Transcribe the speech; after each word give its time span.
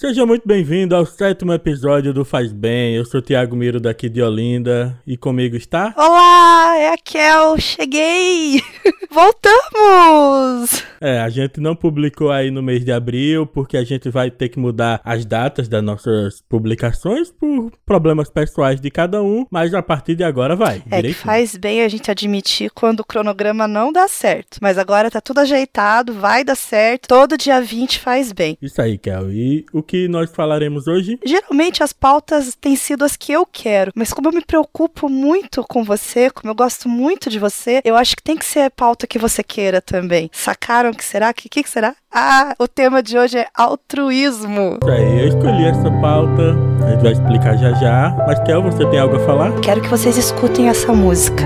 Seja 0.00 0.24
muito 0.24 0.48
bem-vindo 0.48 0.96
ao 0.96 1.04
sétimo 1.04 1.52
episódio 1.52 2.14
do 2.14 2.24
Faz 2.24 2.54
Bem. 2.54 2.94
Eu 2.94 3.04
sou 3.04 3.20
Tiago 3.20 3.54
Miro 3.54 3.78
daqui 3.78 4.08
de 4.08 4.22
Olinda 4.22 4.98
e 5.06 5.14
comigo 5.14 5.56
está. 5.56 5.92
Olá, 5.94 6.74
é 6.78 6.94
a 6.94 6.96
Kel, 6.96 7.58
cheguei! 7.58 8.62
Voltamos! 9.10 10.84
É, 11.00 11.18
a 11.18 11.30
gente 11.30 11.60
não 11.60 11.74
publicou 11.74 12.30
aí 12.30 12.50
no 12.50 12.62
mês 12.62 12.84
de 12.84 12.92
abril 12.92 13.46
porque 13.46 13.76
a 13.76 13.82
gente 13.82 14.10
vai 14.10 14.30
ter 14.30 14.50
que 14.50 14.58
mudar 14.58 15.00
as 15.02 15.24
datas 15.24 15.66
das 15.66 15.82
nossas 15.82 16.42
publicações 16.46 17.32
por 17.32 17.72
problemas 17.86 18.28
pessoais 18.28 18.80
de 18.80 18.90
cada 18.90 19.22
um, 19.22 19.46
mas 19.50 19.72
a 19.72 19.82
partir 19.82 20.14
de 20.14 20.22
agora 20.22 20.54
vai. 20.54 20.82
É 20.90 21.00
que 21.02 21.14
faz 21.14 21.56
bem 21.56 21.82
a 21.82 21.88
gente 21.88 22.10
admitir 22.10 22.70
quando 22.70 23.00
o 23.00 23.04
cronograma 23.04 23.66
não 23.66 23.90
dá 23.90 24.06
certo. 24.06 24.58
Mas 24.60 24.76
agora 24.76 25.10
tá 25.10 25.20
tudo 25.20 25.38
ajeitado, 25.38 26.12
vai 26.12 26.44
dar 26.44 26.54
certo. 26.54 27.08
Todo 27.08 27.38
dia 27.38 27.62
20 27.62 27.98
faz 27.98 28.30
bem. 28.30 28.58
Isso 28.60 28.80
aí, 28.82 28.98
Kel. 28.98 29.32
E 29.32 29.64
o 29.72 29.82
que 29.82 30.06
nós 30.06 30.30
falaremos 30.30 30.86
hoje? 30.86 31.18
Geralmente 31.24 31.82
as 31.82 31.94
pautas 31.94 32.54
têm 32.60 32.76
sido 32.76 33.04
as 33.04 33.16
que 33.16 33.32
eu 33.32 33.46
quero, 33.46 33.90
mas 33.94 34.12
como 34.12 34.28
eu 34.28 34.32
me 34.32 34.44
preocupo 34.44 35.08
muito 35.08 35.64
com 35.64 35.82
você, 35.82 36.30
como 36.30 36.50
eu 36.50 36.54
gosto 36.54 36.88
muito 36.88 37.30
de 37.30 37.38
você, 37.38 37.80
eu 37.84 37.96
acho 37.96 38.14
que 38.14 38.22
tem 38.22 38.36
que 38.36 38.44
ser 38.44 38.60
a 38.60 38.70
pauta 39.00 39.06
que 39.06 39.18
você 39.18 39.42
queira 39.42 39.80
também. 39.80 40.30
Sacaram 40.32 40.92
que 40.92 41.04
será? 41.04 41.32
Que 41.32 41.48
que 41.48 41.68
será? 41.68 41.94
Ah, 42.12 42.54
o 42.58 42.66
tema 42.68 43.02
de 43.02 43.16
hoje 43.16 43.38
é 43.38 43.46
altruísmo. 43.54 44.78
Isso 44.82 44.90
aí, 44.90 45.20
eu 45.22 45.28
escolhi 45.28 45.64
essa 45.64 45.90
pauta, 46.00 46.56
a 46.84 46.90
gente 46.90 47.02
vai 47.02 47.12
explicar 47.12 47.56
já 47.56 47.72
já. 47.74 48.14
Mas 48.26 48.38
Kel, 48.40 48.62
você 48.62 48.84
tem 48.86 48.98
algo 48.98 49.16
a 49.16 49.20
falar? 49.20 49.52
Quero 49.60 49.80
que 49.80 49.88
vocês 49.88 50.16
escutem 50.16 50.68
essa 50.68 50.92
música. 50.92 51.44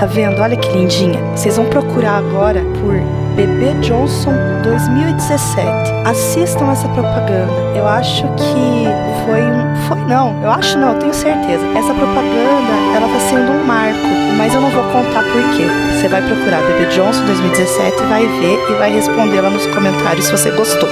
Tá 0.00 0.06
vendo? 0.06 0.40
Olha 0.40 0.56
que 0.56 0.66
lindinha. 0.72 1.20
Vocês 1.36 1.58
vão 1.58 1.66
procurar 1.66 2.16
agora 2.16 2.64
por 2.80 2.94
Bebê 3.36 3.74
Johnson 3.82 4.32
2017. 4.62 5.68
Assistam 6.06 6.72
essa 6.72 6.88
propaganda. 6.88 7.52
Eu 7.76 7.86
acho 7.86 8.22
que 8.28 8.86
foi 9.26 9.42
um. 9.42 9.76
Foi 9.86 9.98
não, 10.08 10.42
eu 10.42 10.50
acho 10.52 10.78
não, 10.78 10.94
eu 10.94 10.98
tenho 11.00 11.12
certeza. 11.12 11.62
Essa 11.76 11.92
propaganda, 11.92 12.96
ela 12.96 13.08
tá 13.08 13.20
sendo 13.28 13.52
um 13.52 13.62
marco, 13.66 14.08
mas 14.38 14.54
eu 14.54 14.62
não 14.62 14.70
vou 14.70 14.84
contar 14.84 15.22
por 15.22 15.42
quê. 15.54 15.66
Você 15.92 16.08
vai 16.08 16.22
procurar 16.22 16.62
Bebê 16.62 16.86
Johnson 16.86 17.22
2017, 17.26 18.02
vai 18.04 18.26
ver 18.26 18.58
e 18.70 18.74
vai 18.78 18.90
responder 18.90 19.42
lá 19.42 19.50
nos 19.50 19.66
comentários 19.66 20.24
se 20.24 20.32
você 20.32 20.50
gostou. 20.52 20.88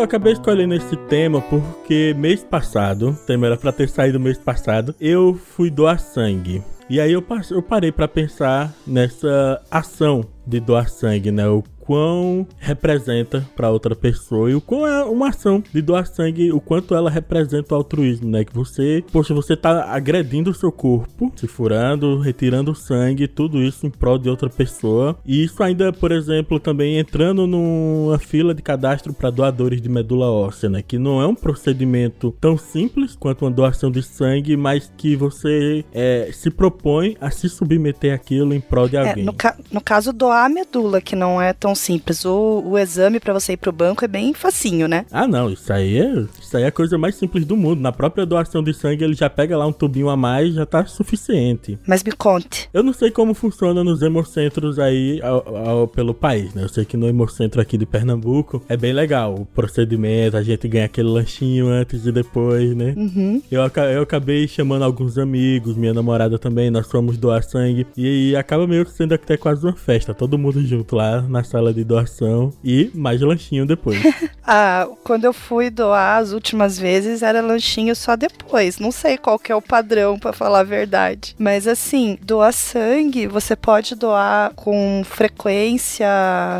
Eu 0.00 0.04
acabei 0.04 0.32
escolhendo 0.32 0.74
esse 0.74 0.96
tema 0.96 1.42
porque 1.42 2.14
mês 2.16 2.42
passado, 2.42 3.10
o 3.10 3.26
tema 3.26 3.46
era 3.46 3.56
pra 3.56 3.70
ter 3.70 3.86
saído 3.86 4.18
mês 4.18 4.38
passado, 4.38 4.94
eu 4.98 5.34
fui 5.34 5.70
doar 5.70 6.00
sangue. 6.00 6.62
E 6.88 6.98
aí 6.98 7.12
eu, 7.12 7.22
eu 7.50 7.62
parei 7.62 7.92
para 7.92 8.08
pensar 8.08 8.72
nessa 8.86 9.62
ação 9.70 10.24
de 10.46 10.58
doar 10.58 10.88
sangue, 10.88 11.30
né? 11.30 11.46
O 11.46 11.62
quão 11.90 12.46
representa 12.56 13.44
para 13.56 13.68
outra 13.68 13.96
pessoa 13.96 14.48
e 14.48 14.54
o 14.54 14.60
quão 14.60 14.86
é 14.86 15.02
uma 15.02 15.30
ação 15.30 15.60
de 15.74 15.82
doar 15.82 16.06
sangue, 16.06 16.52
o 16.52 16.60
quanto 16.60 16.94
ela 16.94 17.10
representa 17.10 17.74
o 17.74 17.76
altruísmo, 17.76 18.30
né? 18.30 18.44
Que 18.44 18.54
você, 18.54 19.02
poxa, 19.10 19.34
você 19.34 19.56
tá 19.56 19.92
agredindo 19.92 20.52
o 20.52 20.54
seu 20.54 20.70
corpo, 20.70 21.32
se 21.34 21.48
furando, 21.48 22.20
retirando 22.20 22.76
sangue, 22.76 23.26
tudo 23.26 23.60
isso 23.60 23.88
em 23.88 23.90
prol 23.90 24.18
de 24.18 24.30
outra 24.30 24.48
pessoa. 24.48 25.18
E 25.26 25.42
isso 25.42 25.60
ainda, 25.64 25.92
por 25.92 26.12
exemplo, 26.12 26.60
também 26.60 26.96
entrando 26.96 27.44
numa 27.44 28.20
fila 28.20 28.54
de 28.54 28.62
cadastro 28.62 29.12
para 29.12 29.28
doadores 29.28 29.82
de 29.82 29.88
medula 29.88 30.30
óssea, 30.30 30.68
né? 30.68 30.82
Que 30.86 30.96
não 30.96 31.20
é 31.20 31.26
um 31.26 31.34
procedimento 31.34 32.32
tão 32.40 32.56
simples 32.56 33.16
quanto 33.16 33.44
uma 33.44 33.50
doação 33.50 33.90
de 33.90 34.00
sangue, 34.00 34.56
mas 34.56 34.92
que 34.96 35.16
você 35.16 35.84
é, 35.92 36.30
se 36.32 36.52
propõe 36.52 37.16
a 37.20 37.32
se 37.32 37.48
submeter 37.48 38.14
aquilo 38.14 38.54
em 38.54 38.60
prol 38.60 38.88
de 38.88 38.96
alguém. 38.96 39.24
É, 39.24 39.26
no, 39.26 39.32
ca 39.32 39.56
no 39.72 39.80
caso, 39.80 40.12
doar 40.12 40.44
a 40.44 40.48
medula, 40.48 41.00
que 41.00 41.16
não 41.16 41.42
é 41.42 41.52
tão 41.52 41.74
simples. 41.80 42.24
O, 42.24 42.62
o 42.64 42.78
exame 42.78 43.18
para 43.18 43.32
você 43.32 43.54
ir 43.54 43.56
pro 43.56 43.72
banco 43.72 44.04
é 44.04 44.08
bem 44.08 44.32
facinho, 44.34 44.86
né? 44.86 45.06
Ah, 45.10 45.26
não. 45.26 45.50
Isso 45.50 45.72
aí, 45.72 45.98
é, 45.98 46.26
isso 46.40 46.56
aí 46.56 46.62
é 46.64 46.66
a 46.66 46.72
coisa 46.72 46.96
mais 46.98 47.14
simples 47.14 47.44
do 47.44 47.56
mundo. 47.56 47.80
Na 47.80 47.92
própria 47.92 48.26
doação 48.26 48.62
de 48.62 48.72
sangue, 48.72 49.04
ele 49.04 49.14
já 49.14 49.28
pega 49.28 49.56
lá 49.56 49.66
um 49.66 49.72
tubinho 49.72 50.08
a 50.08 50.16
mais 50.16 50.54
já 50.54 50.66
tá 50.66 50.84
suficiente. 50.86 51.78
Mas 51.86 52.02
me 52.02 52.12
conte. 52.12 52.68
Eu 52.72 52.82
não 52.82 52.92
sei 52.92 53.10
como 53.10 53.34
funciona 53.34 53.82
nos 53.82 54.02
hemocentros 54.02 54.78
aí 54.78 55.20
ao, 55.22 55.56
ao, 55.56 55.88
pelo 55.88 56.14
país, 56.14 56.54
né? 56.54 56.64
Eu 56.64 56.68
sei 56.68 56.84
que 56.84 56.96
no 56.96 57.08
hemocentro 57.08 57.60
aqui 57.60 57.78
de 57.78 57.86
Pernambuco 57.86 58.62
é 58.68 58.76
bem 58.76 58.92
legal 58.92 59.34
o 59.34 59.46
procedimento, 59.46 60.36
a 60.36 60.42
gente 60.42 60.66
ganha 60.68 60.84
aquele 60.84 61.08
lanchinho 61.08 61.68
antes 61.68 62.06
e 62.06 62.12
depois, 62.12 62.74
né? 62.74 62.94
Uhum. 62.96 63.42
Eu, 63.50 63.60
eu 63.92 64.02
acabei 64.02 64.46
chamando 64.46 64.82
alguns 64.82 65.18
amigos, 65.18 65.76
minha 65.76 65.94
namorada 65.94 66.38
também, 66.38 66.70
nós 66.70 66.90
fomos 66.90 67.16
doar 67.16 67.42
sangue 67.42 67.86
e, 67.96 68.30
e 68.30 68.36
acaba 68.36 68.66
meio 68.66 68.84
que 68.84 68.92
sendo 68.92 69.14
até 69.14 69.36
quase 69.36 69.64
uma 69.64 69.76
festa, 69.76 70.12
todo 70.12 70.38
mundo 70.38 70.64
junto 70.64 70.96
lá 70.96 71.22
na 71.22 71.42
sala 71.44 71.59
de 71.72 71.84
doação 71.84 72.52
e 72.64 72.90
mais 72.94 73.20
lanchinho 73.20 73.66
depois. 73.66 73.98
ah, 74.46 74.88
quando 75.04 75.24
eu 75.24 75.32
fui 75.32 75.68
doar 75.68 76.18
as 76.18 76.32
últimas 76.32 76.78
vezes 76.78 77.22
era 77.22 77.40
lanchinho 77.40 77.94
só 77.94 78.16
depois. 78.16 78.78
Não 78.78 78.90
sei 78.90 79.18
qual 79.18 79.38
que 79.38 79.52
é 79.52 79.54
o 79.54 79.62
padrão 79.62 80.18
para 80.18 80.32
falar 80.32 80.60
a 80.60 80.64
verdade. 80.64 81.34
Mas 81.38 81.66
assim, 81.66 82.18
doar 82.22 82.52
sangue, 82.52 83.26
você 83.26 83.54
pode 83.54 83.94
doar 83.94 84.52
com 84.54 85.02
frequência 85.04 86.08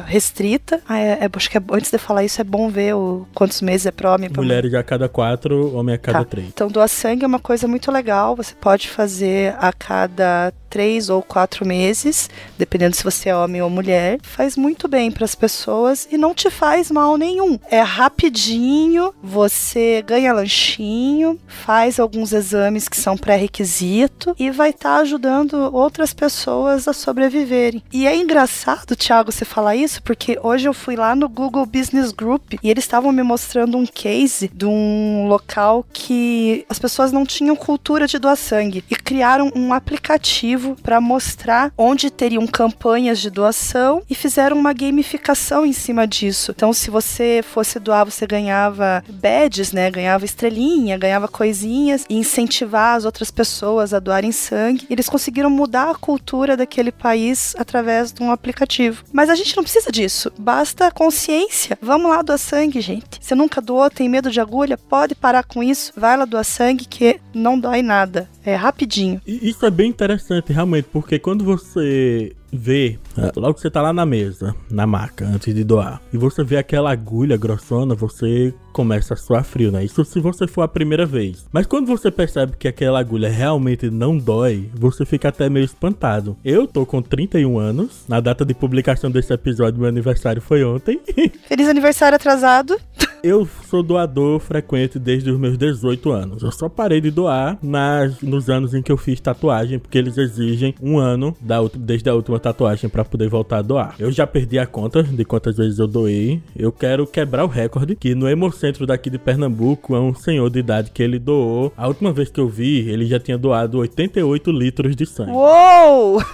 restrita. 0.06 0.80
Ah, 0.88 0.98
é, 0.98 1.18
é, 1.22 1.30
acho 1.32 1.50
que 1.50 1.58
é, 1.58 1.62
antes 1.72 1.90
de 1.90 1.98
falar 1.98 2.24
isso 2.24 2.40
é 2.40 2.44
bom 2.44 2.68
ver 2.68 2.94
o, 2.94 3.26
quantos 3.34 3.60
meses 3.62 3.86
é 3.86 3.90
pro 3.90 4.10
homem. 4.10 4.30
Mulheres 4.34 4.74
a 4.74 4.82
cada 4.82 5.08
quatro, 5.08 5.74
homem 5.74 5.94
a 5.94 5.98
cada 5.98 6.20
tá. 6.20 6.24
três. 6.24 6.48
Então 6.48 6.68
doar 6.68 6.88
sangue 6.88 7.24
é 7.24 7.26
uma 7.26 7.40
coisa 7.40 7.66
muito 7.66 7.90
legal. 7.90 8.36
Você 8.36 8.54
pode 8.54 8.88
fazer 8.88 9.54
a 9.58 9.72
cada 9.72 10.52
três 10.70 11.10
ou 11.10 11.20
quatro 11.20 11.66
meses, 11.66 12.30
dependendo 12.56 12.94
se 12.94 13.02
você 13.02 13.28
é 13.28 13.36
homem 13.36 13.60
ou 13.60 13.68
mulher. 13.68 14.20
Faz 14.22 14.56
muito 14.56 14.86
bem 14.86 15.10
para 15.10 15.24
as 15.24 15.34
pessoas 15.34 16.06
e 16.10 16.16
não 16.16 16.32
te 16.32 16.48
faz 16.48 16.90
mal 16.90 17.18
nenhum. 17.18 17.58
É 17.68 17.80
rapidinho, 17.80 19.12
você 19.20 20.02
ganha 20.06 20.32
lanchinho, 20.32 21.38
faz 21.46 21.98
alguns 21.98 22.32
exames 22.32 22.88
que 22.88 22.96
são 22.96 23.18
pré-requisito 23.18 24.34
e 24.38 24.50
vai 24.50 24.70
estar 24.70 24.96
tá 24.96 25.00
ajudando 25.02 25.54
outras 25.74 26.14
pessoas 26.14 26.86
a 26.86 26.92
sobreviverem. 26.92 27.82
E 27.92 28.06
é 28.06 28.14
engraçado, 28.16 28.94
Thiago, 28.94 29.32
você 29.32 29.44
falar 29.44 29.74
isso, 29.74 30.02
porque 30.02 30.38
hoje 30.42 30.68
eu 30.68 30.72
fui 30.72 30.94
lá 30.94 31.16
no 31.16 31.28
Google 31.28 31.66
Business 31.66 32.12
Group 32.12 32.54
e 32.62 32.70
eles 32.70 32.84
estavam 32.84 33.10
me 33.10 33.22
mostrando 33.22 33.76
um 33.76 33.86
case 33.86 34.48
de 34.54 34.66
um 34.66 35.26
local 35.26 35.84
que 35.92 36.64
as 36.68 36.78
pessoas 36.78 37.10
não 37.10 37.26
tinham 37.26 37.56
cultura 37.56 38.06
de 38.06 38.18
doar 38.18 38.36
sangue 38.36 38.84
e 38.88 38.94
criaram 38.94 39.50
um 39.56 39.72
aplicativo 39.72 40.59
para 40.82 41.00
mostrar 41.00 41.72
onde 41.76 42.10
teriam 42.10 42.46
campanhas 42.46 43.18
de 43.18 43.30
doação 43.30 44.02
e 44.08 44.14
fizeram 44.14 44.56
uma 44.56 44.72
gamificação 44.72 45.64
em 45.64 45.72
cima 45.72 46.06
disso. 46.06 46.52
Então, 46.54 46.72
se 46.72 46.90
você 46.90 47.42
fosse 47.42 47.78
doar, 47.78 48.04
você 48.04 48.26
ganhava 48.26 49.02
badges, 49.08 49.72
né? 49.72 49.90
Ganhava 49.90 50.24
estrelinha, 50.24 50.98
ganhava 50.98 51.28
coisinhas 51.28 52.04
e 52.08 52.16
incentivar 52.16 52.96
as 52.96 53.04
outras 53.04 53.30
pessoas 53.30 53.94
a 53.94 53.98
doarem 53.98 54.32
sangue. 54.32 54.86
Eles 54.90 55.08
conseguiram 55.08 55.50
mudar 55.50 55.90
a 55.90 55.94
cultura 55.94 56.56
daquele 56.56 56.92
país 56.92 57.54
através 57.58 58.12
de 58.12 58.22
um 58.22 58.30
aplicativo. 58.30 59.04
Mas 59.12 59.28
a 59.28 59.34
gente 59.34 59.56
não 59.56 59.62
precisa 59.62 59.90
disso. 59.90 60.32
Basta 60.38 60.90
consciência. 60.90 61.78
Vamos 61.80 62.10
lá 62.10 62.22
doar 62.22 62.38
sangue, 62.38 62.80
gente. 62.80 63.18
Você 63.20 63.34
nunca 63.34 63.60
doou, 63.60 63.90
tem 63.90 64.08
medo 64.08 64.30
de 64.30 64.40
agulha? 64.40 64.76
Pode 64.76 65.14
parar 65.14 65.44
com 65.44 65.62
isso. 65.62 65.92
Vai 65.96 66.16
lá 66.16 66.24
doar 66.24 66.44
sangue 66.44 66.84
que 66.84 67.20
não 67.34 67.58
dói 67.58 67.82
nada. 67.82 68.28
É 68.44 68.54
rapidinho. 68.54 69.20
Isso 69.26 69.64
é 69.66 69.70
bem 69.70 69.90
interessante, 69.90 70.49
realmente, 70.52 70.88
porque 70.92 71.18
quando 71.18 71.44
você 71.44 72.34
vê, 72.52 72.98
é, 73.16 73.30
logo 73.36 73.54
que 73.54 73.60
você 73.60 73.70
tá 73.70 73.80
lá 73.80 73.92
na 73.92 74.04
mesa, 74.04 74.54
na 74.70 74.86
maca, 74.86 75.26
antes 75.26 75.54
de 75.54 75.64
doar, 75.64 76.00
e 76.12 76.18
você 76.18 76.42
vê 76.42 76.56
aquela 76.56 76.90
agulha 76.92 77.36
grossona, 77.36 77.94
você 77.94 78.52
começa 78.72 79.14
a 79.14 79.16
suar 79.16 79.44
frio, 79.44 79.70
né? 79.70 79.84
Isso 79.84 80.04
se 80.04 80.20
você 80.20 80.46
for 80.46 80.62
a 80.62 80.68
primeira 80.68 81.04
vez. 81.06 81.46
Mas 81.52 81.66
quando 81.66 81.86
você 81.86 82.10
percebe 82.10 82.56
que 82.58 82.68
aquela 82.68 83.00
agulha 83.00 83.28
realmente 83.28 83.90
não 83.90 84.16
dói, 84.16 84.70
você 84.74 85.04
fica 85.04 85.28
até 85.28 85.48
meio 85.48 85.64
espantado. 85.64 86.36
Eu 86.44 86.66
tô 86.66 86.86
com 86.86 87.02
31 87.02 87.58
anos, 87.58 88.04
na 88.08 88.20
data 88.20 88.44
de 88.44 88.54
publicação 88.54 89.10
desse 89.10 89.32
episódio, 89.32 89.80
meu 89.80 89.88
aniversário 89.88 90.40
foi 90.40 90.64
ontem. 90.64 91.00
Feliz 91.46 91.68
aniversário 91.68 92.16
atrasado. 92.16 92.78
Eu 93.22 93.46
sou 93.68 93.82
doador 93.82 94.40
frequente 94.40 94.98
desde 94.98 95.30
os 95.30 95.38
meus 95.38 95.58
18 95.58 96.10
anos. 96.10 96.42
Eu 96.42 96.50
só 96.50 96.68
parei 96.68 97.00
de 97.00 97.10
doar 97.10 97.58
nas, 97.62 98.20
nos 98.22 98.48
anos 98.48 98.72
em 98.72 98.80
que 98.80 98.90
eu 98.90 98.96
fiz 98.96 99.20
tatuagem, 99.20 99.78
porque 99.78 99.98
eles 99.98 100.16
exigem 100.16 100.74
um 100.82 100.98
ano 100.98 101.36
da, 101.40 101.58
desde 101.74 102.08
a 102.08 102.14
última 102.14 102.40
tatuagem 102.40 102.88
para 102.88 103.04
poder 103.04 103.28
voltar 103.28 103.58
a 103.58 103.62
doar. 103.62 103.94
Eu 103.98 104.10
já 104.10 104.26
perdi 104.26 104.58
a 104.58 104.66
conta 104.66 105.02
de 105.02 105.24
quantas 105.24 105.56
vezes 105.58 105.78
eu 105.78 105.86
doei. 105.86 106.40
Eu 106.56 106.72
quero 106.72 107.06
quebrar 107.06 107.44
o 107.44 107.48
recorde, 107.48 107.94
que 107.94 108.14
no 108.14 108.28
Hemocentro 108.28 108.86
daqui 108.86 109.10
de 109.10 109.18
Pernambuco 109.18 109.94
é 109.94 110.00
um 110.00 110.14
senhor 110.14 110.48
de 110.48 110.60
idade 110.60 110.90
que 110.90 111.02
ele 111.02 111.18
doou. 111.18 111.72
A 111.76 111.86
última 111.88 112.12
vez 112.12 112.30
que 112.30 112.40
eu 112.40 112.48
vi, 112.48 112.88
ele 112.88 113.04
já 113.04 113.20
tinha 113.20 113.36
doado 113.36 113.78
88 113.78 114.50
litros 114.50 114.96
de 114.96 115.04
sangue. 115.04 115.32
Uou! 115.32 116.22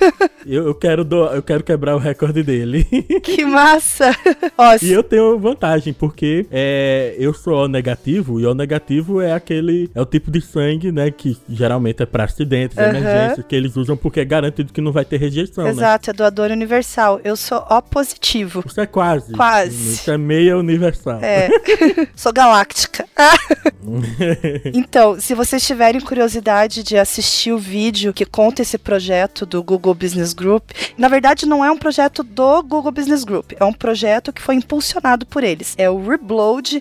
Eu, 0.49 0.69
eu 0.69 0.75
quero 0.77 1.05
do, 1.05 1.25
eu 1.27 1.43
quero 1.43 1.65
quebrar 1.65 1.97
o 1.97 1.99
recorde 1.99 2.41
dele. 2.41 2.85
Que 3.21 3.45
massa! 3.45 4.13
E 4.81 4.93
eu 4.93 5.03
tenho 5.03 5.39
vantagem, 5.39 5.93
porque 5.93 6.47
é, 6.53 6.76
eu 7.19 7.33
sou 7.33 7.65
O 7.65 7.69
negativo, 7.69 8.41
e 8.41 8.47
O 8.47 8.55
negativo 8.55 9.21
é 9.21 9.33
aquele. 9.33 9.91
É 9.95 10.01
o 10.01 10.07
tipo 10.07 10.31
de 10.31 10.41
sangue, 10.41 10.91
né? 10.93 11.11
Que 11.11 11.37
geralmente 11.49 12.03
é 12.03 12.07
para 12.07 12.25
acidentes, 12.25 12.77
uhum. 12.77 12.85
emergências, 12.85 13.47
que 13.47 13.55
eles 13.55 13.77
usam 13.77 13.97
porque 13.97 14.21
é 14.21 14.25
garantido 14.25 14.73
que 14.73 14.81
não 14.81 14.93
vai 14.93 15.05
ter 15.05 15.19
rejeição. 15.19 15.65
Né? 15.65 15.71
Exato, 15.71 16.11
né? 16.11 16.15
é 16.15 16.17
doador 16.17 16.51
universal. 16.51 17.21
Eu 17.25 17.37
sou 17.37 17.59
O 17.59 17.83
positivo. 17.83 18.63
Você 18.67 18.83
é 18.83 18.87
quase. 18.87 19.33
Quase. 19.33 19.97
Você 19.97 20.13
é 20.13 20.19
meia 20.19 20.57
universal. 20.57 21.21
É. 21.23 21.49
sou 22.15 22.33
galáctica. 22.33 23.07
então, 24.75 25.19
se 25.21 25.35
vocês 25.35 25.65
tiverem 25.67 26.01
curiosidade 26.01 26.83
de 26.83 26.97
assistir 26.97 27.53
o 27.53 27.59
vídeo 27.59 28.13
que 28.13 28.25
conta 28.25 28.63
esse 28.63 28.79
projeto 28.79 29.47
do 29.47 29.63
Google 29.63 29.95
Business 29.95 30.33
Group, 30.33 30.71
na 30.99 31.09
verdade 31.09 31.47
não 31.47 31.65
é 31.65 31.71
um 31.71 31.79
projeto 31.79 32.23
do 32.23 32.63
Google 32.63 32.93
Business 32.93 33.25
Group, 33.25 33.53
é 33.59 33.65
um 33.65 33.73
projeto 33.73 34.33
que 34.33 34.43
foi 34.43 34.57
impulsionado 34.57 35.25
por 35.27 35.43
eles. 35.43 35.75
É 35.79 35.89
o 35.89 35.99